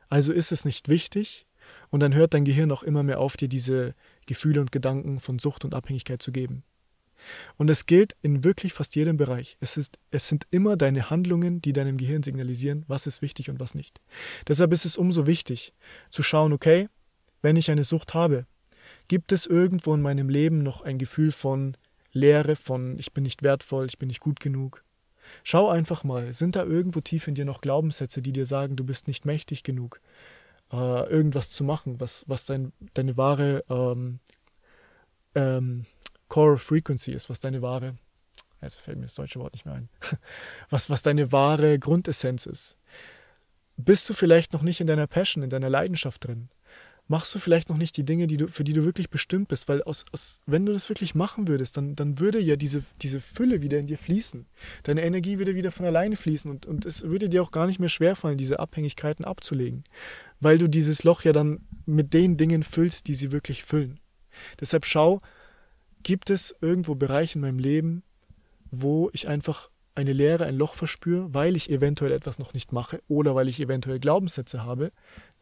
also 0.08 0.32
ist 0.32 0.52
es 0.52 0.64
nicht 0.64 0.88
wichtig 0.88 1.46
und 1.90 2.00
dann 2.00 2.14
hört 2.14 2.34
dein 2.34 2.44
Gehirn 2.44 2.70
auch 2.70 2.82
immer 2.82 3.02
mehr 3.02 3.20
auf, 3.20 3.36
dir 3.36 3.48
diese 3.48 3.94
Gefühle 4.26 4.60
und 4.60 4.70
Gedanken 4.70 5.20
von 5.20 5.38
Sucht 5.38 5.64
und 5.64 5.74
Abhängigkeit 5.74 6.20
zu 6.20 6.32
geben. 6.32 6.64
Und 7.56 7.70
es 7.70 7.86
gilt 7.86 8.14
in 8.20 8.44
wirklich 8.44 8.74
fast 8.74 8.94
jedem 8.96 9.16
Bereich. 9.16 9.56
Es, 9.60 9.78
ist, 9.78 9.98
es 10.10 10.28
sind 10.28 10.46
immer 10.50 10.76
deine 10.76 11.08
Handlungen, 11.08 11.62
die 11.62 11.72
deinem 11.72 11.96
Gehirn 11.96 12.22
signalisieren, 12.22 12.84
was 12.88 13.06
ist 13.06 13.22
wichtig 13.22 13.48
und 13.48 13.60
was 13.60 13.74
nicht. 13.74 14.02
Deshalb 14.46 14.72
ist 14.74 14.84
es 14.84 14.98
umso 14.98 15.26
wichtig 15.26 15.72
zu 16.10 16.22
schauen, 16.22 16.52
okay, 16.52 16.88
wenn 17.44 17.56
ich 17.56 17.70
eine 17.70 17.84
Sucht 17.84 18.14
habe, 18.14 18.46
gibt 19.06 19.30
es 19.30 19.44
irgendwo 19.44 19.94
in 19.94 20.00
meinem 20.00 20.30
Leben 20.30 20.62
noch 20.62 20.80
ein 20.80 20.98
Gefühl 20.98 21.30
von 21.30 21.76
Leere, 22.12 22.56
von 22.56 22.98
ich 22.98 23.12
bin 23.12 23.22
nicht 23.22 23.42
wertvoll, 23.42 23.86
ich 23.86 23.98
bin 23.98 24.08
nicht 24.08 24.20
gut 24.20 24.40
genug. 24.40 24.82
Schau 25.42 25.68
einfach 25.68 26.04
mal, 26.04 26.32
sind 26.32 26.56
da 26.56 26.64
irgendwo 26.64 27.00
tief 27.00 27.28
in 27.28 27.34
dir 27.34 27.44
noch 27.44 27.60
Glaubenssätze, 27.60 28.22
die 28.22 28.32
dir 28.32 28.46
sagen, 28.46 28.76
du 28.76 28.84
bist 28.84 29.08
nicht 29.08 29.26
mächtig 29.26 29.62
genug, 29.62 30.00
äh, 30.72 31.08
irgendwas 31.10 31.50
zu 31.50 31.64
machen, 31.64 32.00
was, 32.00 32.24
was 32.28 32.46
dein, 32.46 32.72
deine 32.94 33.16
wahre 33.18 33.62
ähm, 33.68 34.20
ähm, 35.34 35.84
Core 36.28 36.56
Frequency 36.56 37.12
ist, 37.12 37.28
was 37.28 37.40
deine 37.40 37.60
wahre, 37.60 37.96
jetzt 38.62 38.80
fällt 38.80 38.96
mir 38.96 39.04
das 39.04 39.16
deutsche 39.16 39.38
Wort 39.40 39.52
nicht 39.52 39.66
mehr 39.66 39.74
ein, 39.74 39.90
was, 40.70 40.88
was 40.88 41.02
deine 41.02 41.30
wahre 41.30 41.78
Grundessenz 41.78 42.46
ist. 42.46 42.76
Bist 43.76 44.08
du 44.08 44.14
vielleicht 44.14 44.54
noch 44.54 44.62
nicht 44.62 44.80
in 44.80 44.86
deiner 44.86 45.06
Passion, 45.06 45.42
in 45.42 45.50
deiner 45.50 45.68
Leidenschaft 45.68 46.26
drin? 46.26 46.48
Machst 47.06 47.34
du 47.34 47.38
vielleicht 47.38 47.68
noch 47.68 47.76
nicht 47.76 47.96
die 47.96 48.04
Dinge, 48.04 48.26
die 48.26 48.38
du, 48.38 48.48
für 48.48 48.64
die 48.64 48.72
du 48.72 48.84
wirklich 48.84 49.10
bestimmt 49.10 49.48
bist? 49.48 49.68
Weil 49.68 49.82
aus, 49.82 50.04
aus, 50.12 50.40
wenn 50.46 50.64
du 50.64 50.72
das 50.72 50.88
wirklich 50.88 51.14
machen 51.14 51.48
würdest, 51.48 51.76
dann, 51.76 51.94
dann 51.94 52.18
würde 52.18 52.40
ja 52.40 52.56
diese, 52.56 52.82
diese 53.02 53.20
Fülle 53.20 53.60
wieder 53.60 53.78
in 53.78 53.86
dir 53.86 53.98
fließen. 53.98 54.46
Deine 54.84 55.02
Energie 55.02 55.38
würde 55.38 55.54
wieder 55.54 55.70
von 55.70 55.84
alleine 55.84 56.16
fließen 56.16 56.50
und, 56.50 56.64
und 56.64 56.86
es 56.86 57.02
würde 57.02 57.28
dir 57.28 57.42
auch 57.42 57.50
gar 57.50 57.66
nicht 57.66 57.78
mehr 57.78 57.90
schwerfallen, 57.90 58.38
diese 58.38 58.58
Abhängigkeiten 58.58 59.24
abzulegen. 59.24 59.84
Weil 60.40 60.58
du 60.58 60.68
dieses 60.68 61.04
Loch 61.04 61.22
ja 61.22 61.32
dann 61.32 61.60
mit 61.84 62.14
den 62.14 62.36
Dingen 62.38 62.62
füllst, 62.62 63.06
die 63.06 63.14
sie 63.14 63.32
wirklich 63.32 63.64
füllen. 63.64 64.00
Deshalb 64.60 64.86
schau, 64.86 65.20
Gibt 66.04 66.28
es 66.28 66.54
irgendwo 66.60 66.94
Bereiche 66.94 67.36
in 67.36 67.40
meinem 67.40 67.58
Leben, 67.58 68.02
wo 68.70 69.08
ich 69.14 69.26
einfach 69.26 69.70
eine 69.94 70.12
Leere, 70.12 70.46
ein 70.46 70.56
Loch 70.56 70.74
verspüre, 70.74 71.32
weil 71.32 71.56
ich 71.56 71.70
eventuell 71.70 72.12
etwas 72.12 72.38
noch 72.38 72.54
nicht 72.54 72.72
mache 72.72 73.00
oder 73.08 73.34
weil 73.34 73.48
ich 73.48 73.60
eventuell 73.60 74.00
Glaubenssätze 74.00 74.64
habe, 74.64 74.92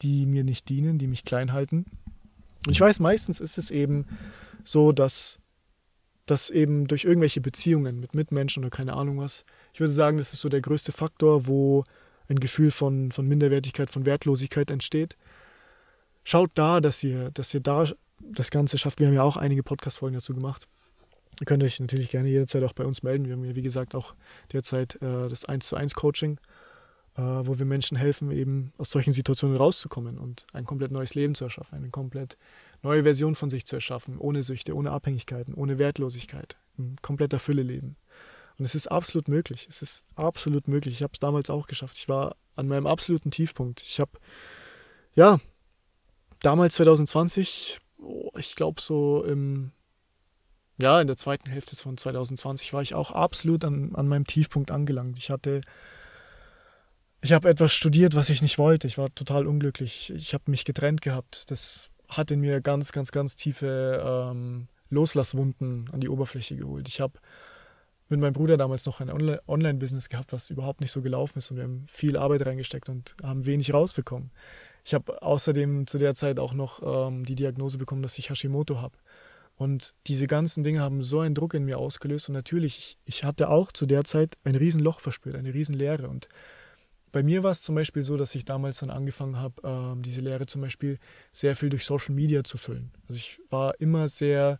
die 0.03 0.27
mir 0.27 0.45
nicht 0.45 0.69
dienen, 0.69 0.99
die 0.99 1.07
mich 1.07 1.25
klein 1.25 1.53
halten? 1.53 1.87
Und 2.67 2.73
ich 2.73 2.81
weiß, 2.81 3.01
meistens 3.01 3.41
ist 3.41 3.59
es 3.59 3.71
eben 3.71 4.07
so, 4.65 4.93
dass 4.93 5.39
das 6.27 6.51
eben 6.51 6.87
durch 6.87 7.05
irgendwelche 7.05 7.41
Beziehungen 7.41 7.99
mit 7.99 8.15
Mitmenschen 8.15 8.63
oder 8.63 8.71
keine 8.71 8.95
Ahnung 8.95 9.19
was, 9.19 9.45
ich 9.73 9.81
würde 9.81 9.93
sagen, 9.93 10.19
das 10.19 10.33
ist 10.33 10.41
so 10.41 10.49
der 10.49 10.61
größte 10.61 10.93
Faktor, 10.93 11.47
wo 11.47 11.85
ein 12.29 12.39
Gefühl 12.39 12.71
von, 12.71 13.11
von 13.11 13.27
Minderwertigkeit, 13.27 13.91
von 13.91 14.07
Wertlosigkeit 14.07 14.71
entsteht. 14.71 15.17
Schaut 16.25 16.51
da, 16.55 16.81
dass 16.81 17.03
ihr, 17.03 17.31
dass 17.33 17.53
ihr 17.53 17.61
da 17.61 17.87
das 18.21 18.51
Ganze 18.51 18.79
schafft. 18.79 19.01
Wir 19.01 19.09
haben 19.09 19.15
ja 19.15 19.23
auch 19.23 19.37
einige 19.37 19.63
Podcast-Folgen 19.63 20.15
dazu 20.15 20.35
gemacht. 20.35 20.69
Ihr 21.41 21.47
könnt 21.47 21.63
euch 21.63 21.81
natürlich 21.81 22.11
gerne 22.11 22.29
jederzeit 22.29 22.63
auch 22.63 22.73
bei 22.73 22.85
uns 22.85 23.03
melden. 23.03 23.27
Wir 23.27 23.33
haben 23.33 23.45
ja, 23.45 23.55
wie 23.55 23.63
gesagt, 23.63 23.95
auch 23.95 24.15
derzeit 24.53 24.97
äh, 24.97 25.29
das 25.29 25.45
1 25.45 25.67
zu 25.67 25.77
1 25.77 25.95
Coaching, 25.95 26.39
äh, 27.17 27.23
wo 27.23 27.59
wir 27.59 27.65
Menschen 27.65 27.97
helfen, 27.97 28.31
eben 28.31 28.73
aus 28.79 28.91
solchen 28.91 29.13
Situationen 29.13 29.57
rauszukommen 29.57 30.19
und 30.19 30.47
ein 30.53 30.65
komplett 30.65 30.93
neues 30.93 31.15
Leben 31.15 31.35
zu 31.35 31.45
erschaffen, 31.45 31.77
eine 31.77 31.91
komplett 31.91 32.37
neue 32.83 33.03
Version 33.03 33.35
von 33.35 33.51
sich 33.51 33.65
zu 33.67 33.77
erschaffen, 33.77 34.19
ohne 34.19 34.43
Süchte, 34.43 34.75
ohne 34.75 34.91
Abhängigkeiten, 34.91 35.55
ohne 35.55 35.79
Wertlosigkeit, 35.79 36.57
ein 36.79 36.97
kompletter 37.01 37.39
Fülle-Leben. 37.39 37.97
Und 38.59 38.65
es 38.65 38.75
ist 38.75 38.89
absolut 38.89 39.29
möglich. 39.29 39.67
Es 39.69 39.83
ist 39.83 40.05
absolut 40.15 40.69
möglich. 40.69 40.95
Ich 40.95 41.03
habe 41.03 41.15
es 41.15 41.21
damals 41.21 41.49
auch 41.49 41.67
geschafft. 41.67 41.97
Ich 41.97 42.09
war 42.09 42.37
an 42.55 42.69
meinem 42.69 42.87
absoluten 42.87 43.31
Tiefpunkt. 43.31 43.83
Ich 43.83 43.99
habe, 43.99 44.13
ja, 45.15 45.41
damals 46.43 46.75
2020 46.75 47.81
oh, 48.03 48.31
ich 48.37 48.57
glaube 48.57 48.81
so 48.81 49.25
im, 49.25 49.73
ja, 50.83 51.01
in 51.01 51.07
der 51.07 51.17
zweiten 51.17 51.49
Hälfte 51.49 51.77
von 51.77 51.97
2020 51.97 52.73
war 52.73 52.83
ich 52.83 52.95
auch 52.95 53.13
absolut 53.13 53.65
an, 53.65 53.95
an 53.95 54.09
meinem 54.09 54.27
Tiefpunkt 54.27 54.73
angelangt. 54.73 55.17
Ich 55.17 55.31
hatte, 55.31 55.61
ich 57.21 57.33
habe 57.33 57.49
etwas 57.49 57.73
studiert, 57.73 58.17
was 58.17 58.29
ich 58.31 58.43
nicht 58.43 58.59
wollte. 58.59 58.89
Ich 58.89 58.99
war 58.99 59.15
total 59.15 59.47
unglücklich. 59.47 60.13
Ich 60.15 60.35
habe 60.35 60.51
mich 60.51 60.65
getrennt 60.65 61.01
gehabt. 61.01 61.51
Das 61.53 61.91
hat 62.09 62.33
in 62.33 62.41
mir 62.41 62.61
ganz, 62.61 62.91
ganz, 62.91 63.13
ganz 63.13 63.37
tiefe 63.37 64.03
ähm, 64.05 64.67
Loslasswunden 64.91 65.89
an 65.93 66.01
die 66.01 66.09
Oberfläche 66.09 66.57
geholt. 66.57 66.89
Ich 66.89 67.01
habe 67.01 67.15
mit 68.09 68.19
meinem 68.19 68.33
Bruder 68.33 68.57
damals 68.57 68.85
noch 68.85 69.01
ein 69.01 69.09
Online-Business 69.47 70.09
gehabt, 70.09 70.33
was 70.33 70.51
überhaupt 70.51 70.81
nicht 70.81 70.91
so 70.91 71.01
gelaufen 71.01 71.39
ist 71.39 71.51
und 71.53 71.59
wir 71.59 71.65
haben 71.65 71.87
viel 71.89 72.17
Arbeit 72.17 72.45
reingesteckt 72.45 72.89
und 72.89 73.15
haben 73.23 73.47
wenig 73.47 73.73
rausbekommen. 73.73 74.33
Ich 74.85 74.95
habe 74.95 75.23
außerdem 75.23 75.87
zu 75.87 75.97
der 75.99 76.15
Zeit 76.15 76.41
auch 76.41 76.53
noch 76.53 76.83
ähm, 76.83 77.25
die 77.25 77.37
Diagnose 77.37 77.79
bekommen, 77.79 78.03
dass 78.03 78.19
ich 78.19 78.31
Hashimoto 78.31 78.81
habe. 78.81 78.97
Und 79.63 79.95
diese 80.09 80.27
ganzen 80.27 80.65
Dinge 80.65 80.81
haben 80.81 81.05
so 81.05 81.21
einen 81.21 81.37
Druck 81.37 81.55
in 81.55 81.65
mir 81.65 81.79
ausgelöst. 81.79 82.29
Und 82.29 82.33
natürlich, 82.35 82.99
ich, 83.05 83.23
hatte 83.23 83.49
auch 83.49 83.71
zu 83.71 83.87
der 83.87 84.03
Zeit 84.03 84.37
ein 84.43 84.57
Riesenloch 84.57 84.99
verspürt, 84.99 85.37
eine 85.37 85.55
Riesenleere. 85.55 86.09
Und 86.09 86.27
bei 87.13 87.23
mir 87.23 87.45
war 87.45 87.53
es 87.53 87.63
zum 87.63 87.77
Beispiel 87.77 88.03
so, 88.03 88.17
dass 88.17 88.35
ich 88.35 88.45
damals 88.45 88.79
dann 88.79 88.91
angefangen 88.91 89.37
habe, 89.37 89.63
ähm, 89.63 90.03
diese 90.03 90.21
Leere 90.21 90.47
zum 90.47 90.63
Beispiel 90.63 90.99
sehr 91.31 91.55
viel 91.55 91.69
durch 91.69 91.85
Social 91.85 92.13
Media 92.13 92.43
zu 92.43 92.59
füllen. 92.59 92.91
Also 93.03 93.15
ich 93.15 93.39
war 93.51 93.81
immer 93.81 94.09
sehr 94.09 94.59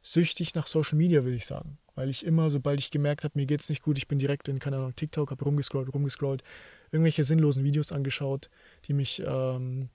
süchtig 0.00 0.54
nach 0.54 0.68
Social 0.68 0.96
Media, 0.96 1.24
würde 1.24 1.36
ich 1.36 1.46
sagen. 1.46 1.78
Weil 1.96 2.08
ich 2.08 2.24
immer, 2.24 2.50
sobald 2.50 2.78
ich 2.78 2.92
gemerkt 2.92 3.24
habe, 3.24 3.32
mir 3.36 3.46
geht 3.46 3.62
es 3.62 3.68
nicht 3.68 3.82
gut, 3.82 3.98
ich 3.98 4.06
bin 4.06 4.20
direkt 4.20 4.46
in, 4.46 4.60
keine 4.60 4.76
Ahnung, 4.76 4.94
TikTok, 4.94 5.32
habe 5.32 5.44
rumgescrollt, 5.44 5.92
rumgescrollt, 5.92 6.44
irgendwelche 6.92 7.24
sinnlosen 7.24 7.64
Videos 7.64 7.90
angeschaut, 7.90 8.48
die 8.86 8.92
mich 8.92 9.20
ähm, 9.26 9.88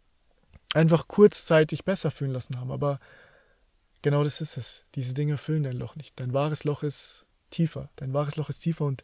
einfach 0.74 1.08
kurzzeitig 1.08 1.86
besser 1.86 2.12
fühlen 2.12 2.32
lassen 2.32 2.60
haben. 2.60 2.72
Aber 2.72 3.00
genau 4.06 4.24
das 4.24 4.40
ist 4.40 4.56
es. 4.56 4.86
Diese 4.94 5.16
Dinge 5.16 5.36
füllen 5.36 5.64
dein 5.64 5.78
Loch 5.78 5.96
nicht. 5.96 6.20
Dein 6.20 6.32
wahres 6.32 6.64
Loch 6.64 6.84
ist 6.84 7.26
tiefer. 7.50 7.90
Dein 7.96 8.14
wahres 8.14 8.36
Loch 8.36 8.50
ist 8.50 8.60
tiefer 8.60 8.86
und 8.86 9.02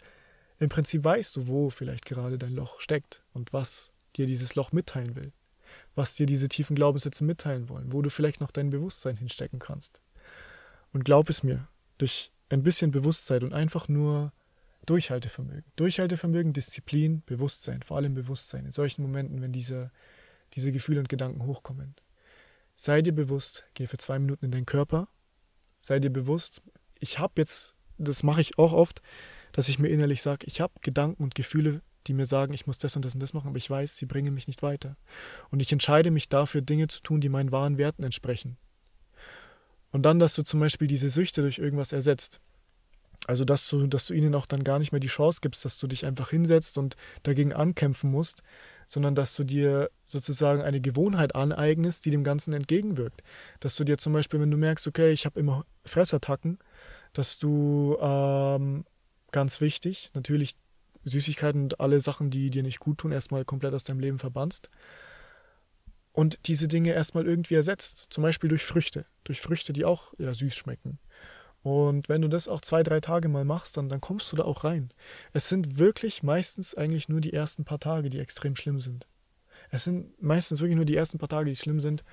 im 0.59 0.69
Prinzip 0.69 1.03
weißt 1.03 1.35
du, 1.35 1.47
wo 1.47 1.71
vielleicht 1.71 2.05
gerade 2.05 2.37
dein 2.37 2.53
Loch 2.53 2.79
steckt 2.79 3.23
und 3.33 3.51
was 3.51 3.89
dir 4.15 4.27
dieses 4.27 4.53
Loch 4.53 4.71
mitteilen 4.71 5.15
will. 5.15 5.33
Was 5.95 6.13
dir 6.13 6.27
diese 6.27 6.49
tiefen 6.49 6.75
Glaubenssätze 6.75 7.23
mitteilen 7.23 7.67
wollen, 7.67 7.91
wo 7.91 8.03
du 8.03 8.11
vielleicht 8.11 8.41
noch 8.41 8.51
dein 8.51 8.69
Bewusstsein 8.69 9.17
hinstecken 9.17 9.57
kannst. 9.57 10.01
Und 10.93 11.03
glaub 11.03 11.29
es 11.31 11.41
mir, 11.41 11.67
durch 11.97 12.31
ein 12.49 12.61
bisschen 12.61 12.91
Bewusstsein 12.91 13.43
und 13.43 13.53
einfach 13.53 13.87
nur 13.87 14.33
Durchhaltevermögen. 14.85 15.65
Durchhaltevermögen, 15.77 16.53
Disziplin, 16.53 17.23
Bewusstsein, 17.25 17.81
vor 17.81 17.97
allem 17.97 18.13
Bewusstsein. 18.13 18.65
In 18.65 18.71
solchen 18.71 19.01
Momenten, 19.01 19.41
wenn 19.41 19.51
diese, 19.51 19.89
diese 20.53 20.71
Gefühle 20.71 20.99
und 20.99 21.09
Gedanken 21.09 21.47
hochkommen. 21.47 21.95
Sei 22.83 23.03
dir 23.03 23.13
bewusst, 23.13 23.63
geh 23.75 23.85
für 23.85 23.99
zwei 23.99 24.17
Minuten 24.17 24.43
in 24.43 24.49
deinen 24.49 24.65
Körper. 24.65 25.07
Sei 25.81 25.99
dir 25.99 26.09
bewusst, 26.09 26.63
ich 26.99 27.19
habe 27.19 27.33
jetzt, 27.35 27.75
das 27.99 28.23
mache 28.23 28.41
ich 28.41 28.57
auch 28.57 28.73
oft, 28.73 29.03
dass 29.51 29.69
ich 29.69 29.77
mir 29.77 29.89
innerlich 29.89 30.23
sage, 30.23 30.47
ich 30.47 30.61
habe 30.61 30.73
Gedanken 30.81 31.21
und 31.21 31.35
Gefühle, 31.35 31.83
die 32.07 32.15
mir 32.15 32.25
sagen, 32.25 32.53
ich 32.53 32.65
muss 32.65 32.79
das 32.79 32.95
und 32.95 33.05
das 33.05 33.13
und 33.13 33.19
das 33.19 33.33
machen, 33.33 33.49
aber 33.49 33.57
ich 33.57 33.69
weiß, 33.69 33.97
sie 33.97 34.07
bringen 34.07 34.33
mich 34.33 34.47
nicht 34.47 34.63
weiter. 34.63 34.97
Und 35.51 35.61
ich 35.61 35.71
entscheide 35.71 36.09
mich 36.09 36.27
dafür, 36.27 36.63
Dinge 36.63 36.87
zu 36.87 37.03
tun, 37.03 37.21
die 37.21 37.29
meinen 37.29 37.51
wahren 37.51 37.77
Werten 37.77 38.01
entsprechen. 38.01 38.57
Und 39.91 40.01
dann, 40.01 40.17
dass 40.17 40.33
du 40.33 40.41
zum 40.41 40.59
Beispiel 40.59 40.87
diese 40.87 41.11
Süchte 41.11 41.43
durch 41.43 41.59
irgendwas 41.59 41.91
ersetzt. 41.91 42.41
Also, 43.27 43.45
dass 43.45 43.67
du, 43.69 43.85
dass 43.87 44.07
du 44.07 44.13
ihnen 44.13 44.33
auch 44.33 44.47
dann 44.47 44.63
gar 44.63 44.79
nicht 44.79 44.91
mehr 44.91 44.99
die 44.99 45.07
Chance 45.07 45.39
gibst, 45.41 45.63
dass 45.63 45.77
du 45.77 45.87
dich 45.87 46.05
einfach 46.05 46.31
hinsetzt 46.31 46.77
und 46.77 46.95
dagegen 47.23 47.53
ankämpfen 47.53 48.09
musst, 48.09 48.41
sondern 48.87 49.13
dass 49.15 49.35
du 49.35 49.43
dir 49.43 49.91
sozusagen 50.05 50.61
eine 50.61 50.81
Gewohnheit 50.81 51.35
aneignest, 51.35 52.05
die 52.05 52.09
dem 52.09 52.23
Ganzen 52.23 52.53
entgegenwirkt. 52.53 53.21
Dass 53.59 53.75
du 53.75 53.83
dir 53.83 53.97
zum 53.97 54.13
Beispiel, 54.13 54.39
wenn 54.39 54.51
du 54.51 54.57
merkst, 54.57 54.87
okay, 54.87 55.11
ich 55.11 55.25
habe 55.25 55.39
immer 55.39 55.65
Fressattacken, 55.85 56.57
dass 57.13 57.37
du 57.37 57.97
ähm, 58.01 58.85
ganz 59.31 59.61
wichtig, 59.61 60.09
natürlich 60.13 60.55
Süßigkeiten 61.03 61.63
und 61.63 61.79
alle 61.79 62.01
Sachen, 62.01 62.29
die 62.29 62.49
dir 62.49 62.63
nicht 62.63 62.79
gut 62.79 62.99
tun, 62.99 63.11
erstmal 63.11 63.45
komplett 63.45 63.73
aus 63.73 63.83
deinem 63.83 63.99
Leben 63.99 64.19
verbannst. 64.19 64.69
Und 66.11 66.39
diese 66.47 66.67
Dinge 66.67 66.91
erstmal 66.91 67.25
irgendwie 67.25 67.55
ersetzt. 67.55 68.07
Zum 68.09 68.23
Beispiel 68.23 68.49
durch 68.49 68.65
Früchte. 68.65 69.05
Durch 69.23 69.39
Früchte, 69.39 69.73
die 69.73 69.85
auch 69.85 70.13
ja, 70.17 70.33
süß 70.33 70.53
schmecken. 70.53 70.99
Und 71.63 72.09
wenn 72.09 72.21
du 72.21 72.27
das 72.27 72.47
auch 72.47 72.61
zwei, 72.61 72.81
drei 72.81 72.99
Tage 73.01 73.27
mal 73.27 73.45
machst, 73.45 73.77
dann, 73.77 73.87
dann 73.89 74.01
kommst 74.01 74.31
du 74.31 74.35
da 74.35 74.43
auch 74.43 74.63
rein. 74.63 74.91
Es 75.31 75.47
sind 75.47 75.77
wirklich 75.77 76.23
meistens 76.23 76.73
eigentlich 76.73 77.07
nur 77.07 77.21
die 77.21 77.33
ersten 77.33 77.65
paar 77.65 77.79
Tage, 77.79 78.09
die 78.09 78.19
extrem 78.19 78.55
schlimm 78.55 78.79
sind. 78.79 79.07
Es 79.69 79.83
sind 79.83 80.21
meistens 80.21 80.59
wirklich 80.59 80.75
nur 80.75 80.85
die 80.85 80.95
ersten 80.95 81.19
paar 81.19 81.29
Tage, 81.29 81.49
die 81.49 81.55
schlimm 81.55 81.79
sind. 81.79 82.03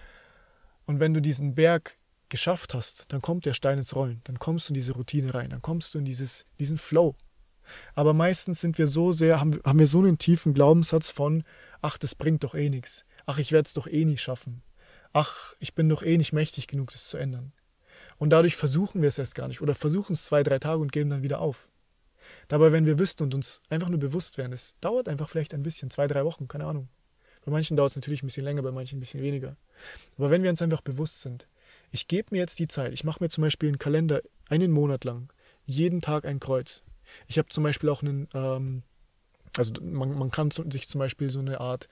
Und 0.86 1.00
wenn 1.00 1.14
du 1.14 1.20
diesen 1.20 1.54
Berg 1.54 1.96
geschafft 2.28 2.74
hast, 2.74 3.12
dann 3.12 3.22
kommt 3.22 3.46
der 3.46 3.54
Stein 3.54 3.78
ins 3.78 3.94
Rollen, 3.94 4.20
dann 4.24 4.38
kommst 4.38 4.68
du 4.68 4.72
in 4.72 4.74
diese 4.74 4.92
Routine 4.92 5.32
rein, 5.32 5.50
dann 5.50 5.62
kommst 5.62 5.94
du 5.94 5.98
in 5.98 6.04
dieses, 6.04 6.44
diesen 6.58 6.78
Flow. 6.78 7.16
Aber 7.94 8.14
meistens 8.14 8.60
sind 8.60 8.78
wir 8.78 8.86
so 8.86 9.12
sehr, 9.12 9.40
haben, 9.40 9.60
haben 9.64 9.78
wir 9.78 9.86
so 9.86 9.98
einen 9.98 10.18
tiefen 10.18 10.54
Glaubenssatz 10.54 11.10
von, 11.10 11.44
ach, 11.80 11.98
das 11.98 12.14
bringt 12.14 12.44
doch 12.44 12.54
eh 12.54 12.70
nichts. 12.70 13.04
Ach, 13.26 13.38
ich 13.38 13.52
werde 13.52 13.66
es 13.66 13.74
doch 13.74 13.86
eh 13.86 14.04
nie 14.04 14.18
schaffen. 14.18 14.62
Ach, 15.12 15.54
ich 15.58 15.74
bin 15.74 15.88
doch 15.88 16.02
eh 16.02 16.16
nicht 16.16 16.32
mächtig 16.32 16.66
genug, 16.66 16.92
das 16.92 17.08
zu 17.08 17.16
ändern. 17.16 17.52
Und 18.18 18.30
dadurch 18.30 18.56
versuchen 18.56 19.00
wir 19.00 19.08
es 19.08 19.18
erst 19.18 19.34
gar 19.34 19.48
nicht 19.48 19.60
oder 19.60 19.74
versuchen 19.74 20.12
es 20.12 20.24
zwei, 20.24 20.42
drei 20.42 20.58
Tage 20.58 20.80
und 20.80 20.92
geben 20.92 21.10
dann 21.10 21.22
wieder 21.22 21.40
auf. 21.40 21.68
Dabei, 22.48 22.72
wenn 22.72 22.86
wir 22.86 22.98
wüssten 22.98 23.22
und 23.22 23.34
uns 23.34 23.62
einfach 23.70 23.88
nur 23.88 24.00
bewusst 24.00 24.38
wären, 24.38 24.52
es 24.52 24.74
dauert 24.80 25.08
einfach 25.08 25.28
vielleicht 25.28 25.54
ein 25.54 25.62
bisschen, 25.62 25.90
zwei, 25.90 26.06
drei 26.06 26.24
Wochen, 26.24 26.48
keine 26.48 26.66
Ahnung. 26.66 26.88
Bei 27.44 27.52
manchen 27.52 27.76
dauert 27.76 27.92
es 27.92 27.96
natürlich 27.96 28.22
ein 28.22 28.26
bisschen 28.26 28.44
länger, 28.44 28.62
bei 28.62 28.72
manchen 28.72 28.98
ein 28.98 29.00
bisschen 29.00 29.22
weniger. 29.22 29.56
Aber 30.16 30.30
wenn 30.30 30.42
wir 30.42 30.50
uns 30.50 30.60
einfach 30.60 30.80
bewusst 30.80 31.22
sind, 31.22 31.46
ich 31.90 32.08
gebe 32.08 32.28
mir 32.32 32.38
jetzt 32.38 32.58
die 32.58 32.68
Zeit, 32.68 32.92
ich 32.92 33.04
mache 33.04 33.22
mir 33.22 33.30
zum 33.30 33.42
Beispiel 33.42 33.68
einen 33.68 33.78
Kalender 33.78 34.20
einen 34.48 34.70
Monat 34.70 35.04
lang, 35.04 35.32
jeden 35.64 36.00
Tag 36.00 36.24
ein 36.26 36.40
Kreuz. 36.40 36.82
Ich 37.26 37.38
habe 37.38 37.48
zum 37.48 37.64
Beispiel 37.64 37.88
auch 37.88 38.02
einen, 38.02 38.28
ähm, 38.34 38.82
also 39.56 39.72
man, 39.80 40.18
man 40.18 40.30
kann 40.30 40.50
sich 40.50 40.88
zum 40.88 40.98
Beispiel 40.98 41.30
so 41.30 41.38
eine 41.38 41.60
Art, 41.60 41.88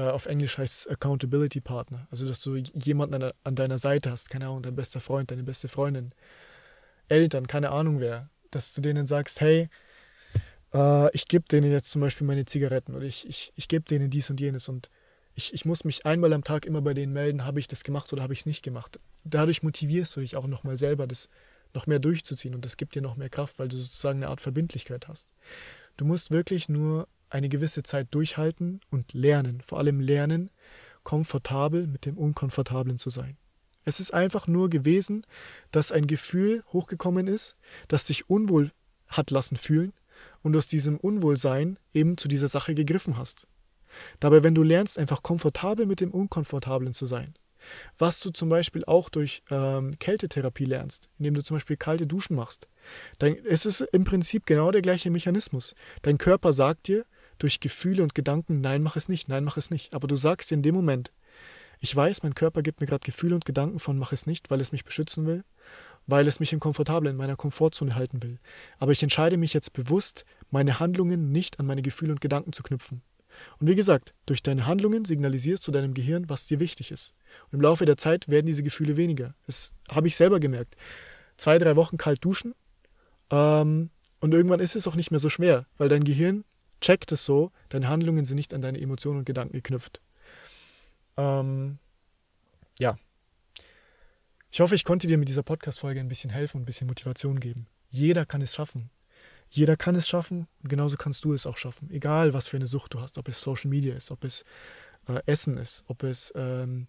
auf 0.00 0.26
Englisch 0.26 0.58
heißt 0.58 0.80
es 0.80 0.86
Accountability 0.88 1.60
Partner, 1.60 2.06
also 2.10 2.26
dass 2.26 2.40
du 2.40 2.56
jemanden 2.56 3.22
an, 3.22 3.32
an 3.44 3.54
deiner 3.54 3.78
Seite 3.78 4.10
hast, 4.10 4.30
keine 4.30 4.46
Ahnung, 4.46 4.62
dein 4.62 4.76
bester 4.76 5.00
Freund, 5.00 5.30
deine 5.30 5.44
beste 5.44 5.68
Freundin, 5.68 6.12
Eltern, 7.08 7.46
keine 7.46 7.70
Ahnung 7.70 8.00
wer, 8.00 8.28
dass 8.50 8.72
du 8.72 8.80
denen 8.80 9.06
sagst, 9.06 9.40
hey, 9.40 9.68
äh, 10.72 11.14
ich 11.14 11.28
gebe 11.28 11.46
denen 11.48 11.70
jetzt 11.70 11.90
zum 11.90 12.00
Beispiel 12.00 12.26
meine 12.26 12.44
Zigaretten 12.44 12.94
oder 12.94 13.04
ich, 13.04 13.28
ich, 13.28 13.52
ich 13.54 13.68
gebe 13.68 13.84
denen 13.84 14.10
dies 14.10 14.30
und 14.30 14.40
jenes 14.40 14.68
und 14.68 14.90
ich, 15.36 15.52
ich 15.52 15.64
muss 15.64 15.84
mich 15.84 16.06
einmal 16.06 16.32
am 16.32 16.44
Tag 16.44 16.64
immer 16.66 16.80
bei 16.80 16.94
denen 16.94 17.12
melden, 17.12 17.44
habe 17.44 17.58
ich 17.60 17.68
das 17.68 17.84
gemacht 17.84 18.12
oder 18.12 18.22
habe 18.22 18.32
ich 18.32 18.40
es 18.40 18.46
nicht 18.46 18.62
gemacht. 18.62 19.00
Dadurch 19.24 19.62
motivierst 19.62 20.14
du 20.16 20.20
dich 20.20 20.36
auch 20.36 20.46
nochmal 20.46 20.76
selber, 20.76 21.06
das 21.06 21.28
noch 21.72 21.86
mehr 21.86 21.98
durchzuziehen 21.98 22.54
und 22.54 22.64
das 22.64 22.76
gibt 22.76 22.94
dir 22.94 23.02
noch 23.02 23.16
mehr 23.16 23.30
Kraft, 23.30 23.58
weil 23.58 23.68
du 23.68 23.76
sozusagen 23.76 24.18
eine 24.18 24.28
Art 24.28 24.40
Verbindlichkeit 24.40 25.08
hast. 25.08 25.28
Du 25.96 26.04
musst 26.04 26.30
wirklich 26.30 26.68
nur 26.68 27.08
eine 27.30 27.48
gewisse 27.48 27.82
Zeit 27.82 28.08
durchhalten 28.10 28.80
und 28.90 29.12
lernen, 29.12 29.60
vor 29.60 29.78
allem 29.78 30.00
lernen, 30.00 30.50
komfortabel 31.02 31.86
mit 31.86 32.06
dem 32.06 32.16
Unkomfortablen 32.16 32.98
zu 32.98 33.10
sein. 33.10 33.36
Es 33.84 34.00
ist 34.00 34.14
einfach 34.14 34.46
nur 34.46 34.70
gewesen, 34.70 35.26
dass 35.70 35.92
ein 35.92 36.06
Gefühl 36.06 36.62
hochgekommen 36.72 37.26
ist, 37.26 37.56
das 37.88 38.06
dich 38.06 38.30
unwohl 38.30 38.72
hat 39.08 39.30
lassen 39.30 39.56
fühlen 39.56 39.92
und 40.42 40.56
aus 40.56 40.66
diesem 40.66 40.96
Unwohlsein 40.96 41.78
eben 41.92 42.16
zu 42.16 42.28
dieser 42.28 42.48
Sache 42.48 42.74
gegriffen 42.74 43.16
hast. 43.16 43.46
Dabei, 44.20 44.42
wenn 44.42 44.54
du 44.54 44.62
lernst, 44.62 44.98
einfach 44.98 45.22
komfortabel 45.22 45.86
mit 45.86 46.00
dem 46.00 46.10
Unkomfortablen 46.10 46.94
zu 46.94 47.06
sein, 47.06 47.34
was 47.98 48.20
du 48.20 48.30
zum 48.30 48.48
Beispiel 48.48 48.84
auch 48.84 49.08
durch 49.08 49.42
ähm, 49.50 49.98
Kältetherapie 49.98 50.64
lernst, 50.64 51.08
indem 51.18 51.34
du 51.34 51.42
zum 51.42 51.56
Beispiel 51.56 51.76
kalte 51.76 52.06
Duschen 52.06 52.36
machst, 52.36 52.68
dann 53.18 53.34
ist 53.34 53.66
es 53.66 53.80
im 53.80 54.04
Prinzip 54.04 54.46
genau 54.46 54.70
der 54.70 54.82
gleiche 54.82 55.10
Mechanismus. 55.10 55.74
Dein 56.02 56.18
Körper 56.18 56.52
sagt 56.52 56.88
dir 56.88 57.04
durch 57.38 57.60
Gefühle 57.60 58.02
und 58.02 58.14
Gedanken, 58.14 58.60
nein, 58.60 58.82
mach 58.82 58.96
es 58.96 59.08
nicht, 59.08 59.28
nein, 59.28 59.44
mach 59.44 59.56
es 59.56 59.70
nicht. 59.70 59.94
Aber 59.94 60.06
du 60.06 60.16
sagst 60.16 60.52
in 60.52 60.62
dem 60.62 60.74
Moment, 60.74 61.12
ich 61.80 61.94
weiß, 61.94 62.22
mein 62.22 62.34
Körper 62.34 62.62
gibt 62.62 62.80
mir 62.80 62.86
gerade 62.86 63.04
Gefühle 63.04 63.34
und 63.34 63.44
Gedanken 63.44 63.78
von, 63.78 63.98
mach 63.98 64.12
es 64.12 64.26
nicht, 64.26 64.50
weil 64.50 64.60
es 64.60 64.72
mich 64.72 64.84
beschützen 64.84 65.26
will, 65.26 65.44
weil 66.06 66.26
es 66.28 66.40
mich 66.40 66.52
im 66.52 66.60
Komfortablen, 66.60 67.12
in 67.12 67.18
meiner 67.18 67.36
Komfortzone 67.36 67.94
halten 67.94 68.22
will. 68.22 68.38
Aber 68.78 68.92
ich 68.92 69.02
entscheide 69.02 69.36
mich 69.36 69.52
jetzt 69.52 69.72
bewusst, 69.72 70.24
meine 70.50 70.80
Handlungen 70.80 71.32
nicht 71.32 71.60
an 71.60 71.66
meine 71.66 71.82
Gefühle 71.82 72.12
und 72.12 72.20
Gedanken 72.20 72.52
zu 72.52 72.62
knüpfen. 72.62 73.02
Und 73.58 73.68
wie 73.68 73.74
gesagt, 73.74 74.14
durch 74.26 74.42
deine 74.42 74.66
Handlungen 74.66 75.04
signalisierst 75.04 75.66
du 75.66 75.72
deinem 75.72 75.92
Gehirn, 75.92 76.28
was 76.28 76.46
dir 76.46 76.60
wichtig 76.60 76.90
ist. 76.90 77.14
Und 77.46 77.54
im 77.54 77.60
Laufe 77.60 77.84
der 77.84 77.96
Zeit 77.96 78.28
werden 78.28 78.46
diese 78.46 78.62
Gefühle 78.62 78.96
weniger. 78.96 79.34
Das 79.46 79.72
habe 79.90 80.06
ich 80.06 80.16
selber 80.16 80.38
gemerkt. 80.38 80.76
Zwei, 81.36 81.58
drei 81.58 81.74
Wochen 81.74 81.96
kalt 81.96 82.24
duschen 82.24 82.54
ähm, 83.30 83.90
und 84.20 84.32
irgendwann 84.32 84.60
ist 84.60 84.76
es 84.76 84.86
auch 84.86 84.94
nicht 84.94 85.10
mehr 85.10 85.20
so 85.20 85.28
schwer, 85.28 85.66
weil 85.78 85.88
dein 85.88 86.04
Gehirn 86.04 86.44
checkt 86.84 87.12
es 87.12 87.24
so, 87.24 87.50
deine 87.70 87.88
Handlungen 87.88 88.26
sind 88.26 88.36
nicht 88.36 88.52
an 88.52 88.60
deine 88.60 88.78
Emotionen 88.80 89.20
und 89.20 89.24
Gedanken 89.24 89.54
geknüpft. 89.54 90.02
Ähm, 91.16 91.78
ja. 92.78 92.96
Ich 94.50 94.60
hoffe, 94.60 94.74
ich 94.74 94.84
konnte 94.84 95.06
dir 95.06 95.16
mit 95.16 95.28
dieser 95.28 95.42
Podcast-Folge 95.42 96.00
ein 96.00 96.08
bisschen 96.08 96.30
helfen 96.30 96.58
und 96.58 96.62
ein 96.62 96.66
bisschen 96.66 96.86
Motivation 96.86 97.40
geben. 97.40 97.66
Jeder 97.88 98.26
kann 98.26 98.42
es 98.42 98.54
schaffen. 98.54 98.90
Jeder 99.48 99.76
kann 99.76 99.94
es 99.94 100.06
schaffen 100.06 100.46
und 100.62 100.68
genauso 100.68 100.96
kannst 100.96 101.24
du 101.24 101.32
es 101.32 101.46
auch 101.46 101.56
schaffen. 101.56 101.88
Egal, 101.90 102.34
was 102.34 102.48
für 102.48 102.56
eine 102.56 102.66
Sucht 102.66 102.92
du 102.92 103.00
hast, 103.00 103.16
ob 103.18 103.28
es 103.28 103.40
Social 103.40 103.70
Media 103.70 103.94
ist, 103.94 104.10
ob 104.10 104.24
es 104.24 104.44
äh, 105.08 105.20
Essen 105.26 105.56
ist, 105.56 105.84
ob 105.86 106.02
es 106.02 106.32
ähm, 106.36 106.86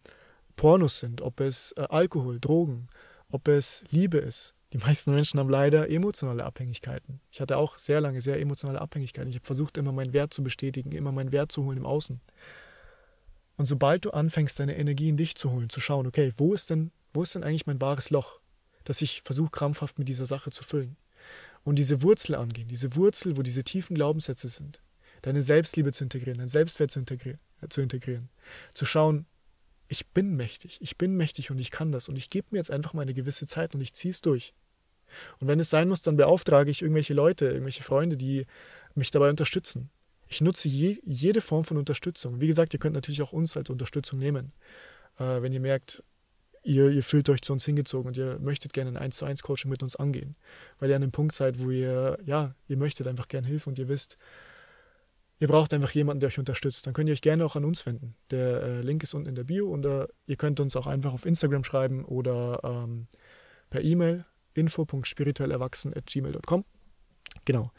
Pornos 0.57 0.99
sind, 0.99 1.21
ob 1.21 1.39
es 1.39 1.71
äh, 1.77 1.85
Alkohol, 1.89 2.39
Drogen, 2.39 2.89
ob 3.29 3.47
es 3.47 3.83
Liebe 3.91 4.17
ist. 4.17 4.54
Die 4.75 4.81
meisten 4.85 5.13
Menschen 5.13 5.39
haben 5.39 5.47
leider 5.47 5.89
emotionale 5.89 6.43
Abhängigkeiten. 6.43 7.21
Ich 7.31 7.39
hatte 7.39 7.55
auch 7.55 7.77
sehr 7.77 8.01
lange 8.01 8.19
sehr 8.19 8.41
emotionale 8.41 8.81
Abhängigkeiten. 8.81 9.29
Ich 9.29 9.37
habe 9.37 9.45
versucht, 9.45 9.77
immer 9.77 9.93
meinen 9.93 10.11
Wert 10.11 10.33
zu 10.33 10.43
bestätigen, 10.43 10.91
immer 10.91 11.13
meinen 11.13 11.31
Wert 11.31 11.49
zu 11.53 11.63
holen 11.63 11.77
im 11.77 11.85
Außen. 11.85 12.19
Und 13.55 13.67
sobald 13.67 14.03
du 14.03 14.11
anfängst, 14.11 14.59
deine 14.59 14.75
Energie 14.75 15.07
in 15.07 15.15
dich 15.15 15.35
zu 15.35 15.49
holen, 15.49 15.69
zu 15.69 15.79
schauen, 15.79 16.07
okay, 16.07 16.33
wo 16.35 16.53
ist 16.53 16.69
denn, 16.69 16.91
wo 17.13 17.23
ist 17.23 17.35
denn 17.35 17.45
eigentlich 17.45 17.65
mein 17.65 17.79
wahres 17.79 18.09
Loch, 18.09 18.41
das 18.83 19.01
ich 19.01 19.21
versuche 19.21 19.49
krampfhaft 19.49 19.97
mit 19.97 20.09
dieser 20.09 20.25
Sache 20.25 20.51
zu 20.51 20.61
füllen? 20.61 20.97
Und 21.63 21.79
diese 21.79 22.01
Wurzel 22.01 22.35
angehen, 22.35 22.67
diese 22.67 22.97
Wurzel, 22.97 23.37
wo 23.37 23.43
diese 23.43 23.63
tiefen 23.63 23.95
Glaubenssätze 23.95 24.49
sind, 24.49 24.81
deine 25.21 25.41
Selbstliebe 25.41 25.93
zu 25.93 26.03
integrieren, 26.03 26.39
dein 26.39 26.49
Selbstwert 26.49 26.91
zu 26.91 26.99
integrieren, 26.99 27.39
äh, 27.61 27.69
zu, 27.69 27.79
integrieren, 27.79 28.27
zu 28.73 28.85
schauen, 28.85 29.25
ich 29.87 30.05
bin 30.07 30.35
mächtig, 30.35 30.79
ich 30.81 30.97
bin 30.97 31.15
mächtig 31.15 31.49
und 31.49 31.59
ich 31.59 31.71
kann 31.71 31.93
das 31.93 32.09
und 32.09 32.17
ich 32.17 32.29
gebe 32.29 32.47
mir 32.51 32.57
jetzt 32.57 32.71
einfach 32.71 32.91
mal 32.91 33.03
eine 33.03 33.13
gewisse 33.13 33.45
Zeit 33.45 33.73
und 33.73 33.79
ich 33.79 33.93
ziehe 33.93 34.11
es 34.11 34.19
durch. 34.19 34.53
Und 35.39 35.47
wenn 35.47 35.59
es 35.59 35.69
sein 35.69 35.87
muss, 35.87 36.01
dann 36.01 36.17
beauftrage 36.17 36.71
ich 36.71 36.81
irgendwelche 36.81 37.13
Leute, 37.13 37.45
irgendwelche 37.45 37.83
Freunde, 37.83 38.17
die 38.17 38.45
mich 38.95 39.11
dabei 39.11 39.29
unterstützen. 39.29 39.89
Ich 40.27 40.41
nutze 40.41 40.67
je, 40.67 40.97
jede 41.03 41.41
Form 41.41 41.65
von 41.65 41.77
Unterstützung. 41.77 42.41
Wie 42.41 42.47
gesagt, 42.47 42.73
ihr 42.73 42.79
könnt 42.79 42.95
natürlich 42.95 43.21
auch 43.21 43.33
uns 43.33 43.55
als 43.55 43.69
Unterstützung 43.69 44.19
nehmen. 44.19 44.53
Äh, 45.19 45.41
wenn 45.41 45.53
ihr 45.53 45.59
merkt, 45.59 46.03
ihr, 46.63 46.89
ihr 46.89 47.03
fühlt 47.03 47.29
euch 47.29 47.41
zu 47.41 47.53
uns 47.53 47.65
hingezogen 47.65 48.07
und 48.07 48.17
ihr 48.17 48.39
möchtet 48.39 48.73
gerne 48.73 48.91
ein 48.91 48.97
1 48.97 49.17
zu 49.17 49.25
1 49.25 49.43
Coaching 49.43 49.69
mit 49.69 49.83
uns 49.83 49.95
angehen. 49.95 50.35
Weil 50.79 50.89
ihr 50.89 50.95
an 50.95 51.01
dem 51.01 51.11
Punkt 51.11 51.35
seid, 51.35 51.59
wo 51.59 51.69
ihr, 51.69 52.17
ja, 52.25 52.55
ihr 52.67 52.77
möchtet 52.77 53.07
einfach 53.07 53.27
gerne 53.27 53.47
Hilfe 53.47 53.69
und 53.69 53.77
ihr 53.77 53.87
wisst, 53.87 54.17
ihr 55.39 55.47
braucht 55.47 55.73
einfach 55.73 55.91
jemanden, 55.91 56.21
der 56.21 56.27
euch 56.27 56.39
unterstützt. 56.39 56.87
Dann 56.87 56.93
könnt 56.93 57.09
ihr 57.09 57.13
euch 57.13 57.21
gerne 57.21 57.45
auch 57.45 57.55
an 57.55 57.65
uns 57.65 57.85
wenden. 57.85 58.15
Der 58.31 58.63
äh, 58.63 58.81
Link 58.81 59.03
ist 59.03 59.13
unten 59.13 59.29
in 59.29 59.35
der 59.35 59.43
Bio 59.43 59.71
und 59.71 59.85
äh, 59.85 60.07
ihr 60.25 60.37
könnt 60.37 60.59
uns 60.59 60.75
auch 60.75 60.87
einfach 60.87 61.13
auf 61.13 61.25
Instagram 61.25 61.63
schreiben 61.63 62.03
oder 62.03 62.61
ähm, 62.63 63.07
per 63.69 63.83
E-Mail 63.83 64.25
info.spirituellerwachsen.gmail.com. 64.55 66.65
Genau. 67.45 67.71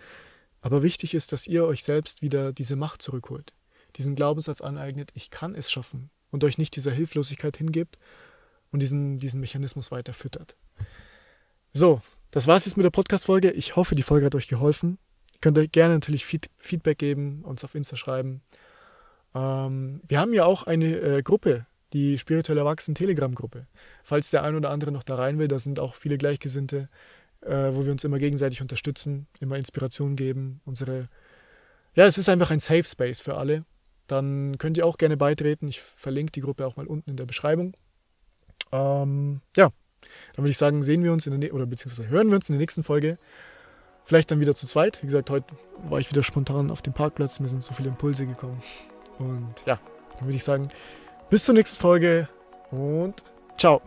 Aber 0.60 0.82
wichtig 0.82 1.14
ist, 1.14 1.32
dass 1.32 1.46
ihr 1.46 1.64
euch 1.64 1.84
selbst 1.84 2.22
wieder 2.22 2.52
diese 2.52 2.76
Macht 2.76 3.02
zurückholt, 3.02 3.54
diesen 3.96 4.16
Glaubenssatz 4.16 4.60
aneignet, 4.60 5.10
ich 5.14 5.30
kann 5.30 5.54
es 5.54 5.70
schaffen 5.70 6.10
und 6.30 6.44
euch 6.44 6.58
nicht 6.58 6.76
dieser 6.76 6.92
Hilflosigkeit 6.92 7.56
hingebt 7.56 7.98
und 8.72 8.80
diesen, 8.80 9.18
diesen 9.18 9.40
Mechanismus 9.40 9.90
weiter 9.90 10.12
füttert. 10.12 10.56
So, 11.72 12.02
das 12.30 12.46
war 12.46 12.56
es 12.56 12.64
jetzt 12.64 12.76
mit 12.76 12.84
der 12.84 12.90
Podcast-Folge. 12.90 13.50
Ich 13.52 13.76
hoffe, 13.76 13.94
die 13.94 14.02
Folge 14.02 14.26
hat 14.26 14.34
euch 14.34 14.48
geholfen. 14.48 14.98
Ihr 15.32 15.40
könnt 15.40 15.58
euch 15.58 15.70
gerne 15.70 15.94
natürlich 15.94 16.24
Feedback 16.24 16.98
geben, 16.98 17.42
uns 17.44 17.64
auf 17.64 17.74
Insta 17.74 17.96
schreiben. 17.96 18.42
Ähm, 19.34 20.00
wir 20.06 20.18
haben 20.18 20.34
ja 20.34 20.44
auch 20.44 20.64
eine 20.64 20.96
äh, 20.96 21.22
Gruppe, 21.22 21.66
die 21.92 22.18
spirituell 22.18 22.58
erwachsene 22.58 22.94
Telegram-Gruppe. 22.94 23.66
Falls 24.02 24.30
der 24.30 24.42
ein 24.42 24.56
oder 24.56 24.70
andere 24.70 24.92
noch 24.92 25.02
da 25.02 25.14
rein 25.16 25.38
will, 25.38 25.48
da 25.48 25.58
sind 25.58 25.80
auch 25.80 25.94
viele 25.94 26.18
Gleichgesinnte 26.18 26.88
äh, 27.46 27.74
wo 27.74 27.84
wir 27.84 27.92
uns 27.92 28.04
immer 28.04 28.18
gegenseitig 28.18 28.60
unterstützen, 28.60 29.26
immer 29.40 29.56
Inspiration 29.56 30.16
geben, 30.16 30.60
unsere. 30.64 31.06
Ja, 31.94 32.06
es 32.06 32.18
ist 32.18 32.28
einfach 32.28 32.50
ein 32.50 32.60
Safe 32.60 32.84
Space 32.84 33.20
für 33.20 33.36
alle. 33.36 33.64
Dann 34.06 34.58
könnt 34.58 34.76
ihr 34.76 34.86
auch 34.86 34.98
gerne 34.98 35.16
beitreten. 35.16 35.68
Ich 35.68 35.80
verlinke 35.80 36.32
die 36.32 36.40
Gruppe 36.40 36.66
auch 36.66 36.76
mal 36.76 36.86
unten 36.86 37.10
in 37.10 37.16
der 37.16 37.26
Beschreibung. 37.26 37.72
Ähm, 38.70 39.40
ja, 39.56 39.70
dann 40.34 40.44
würde 40.44 40.50
ich 40.50 40.58
sagen, 40.58 40.82
sehen 40.82 41.02
wir 41.02 41.12
uns 41.12 41.26
in 41.26 41.40
der 41.40 41.54
oder 41.54 41.66
beziehungsweise 41.66 42.08
hören 42.08 42.28
wir 42.28 42.36
uns 42.36 42.48
in 42.48 42.54
der 42.54 42.60
nächsten 42.60 42.84
Folge. 42.84 43.18
Vielleicht 44.04 44.30
dann 44.30 44.40
wieder 44.40 44.54
zu 44.54 44.66
zweit. 44.66 45.02
Wie 45.02 45.06
gesagt, 45.06 45.30
heute 45.30 45.46
war 45.88 45.98
ich 45.98 46.10
wieder 46.10 46.22
spontan 46.22 46.70
auf 46.70 46.82
dem 46.82 46.92
Parkplatz. 46.92 47.40
Mir 47.40 47.48
sind 47.48 47.64
so 47.64 47.74
viele 47.74 47.88
Impulse 47.88 48.26
gekommen. 48.26 48.62
Und 49.18 49.54
ja, 49.64 49.80
dann 50.18 50.26
würde 50.26 50.36
ich 50.36 50.44
sagen, 50.44 50.68
bis 51.30 51.44
zur 51.44 51.54
nächsten 51.54 51.80
Folge 51.80 52.28
und 52.70 53.14
ciao. 53.58 53.82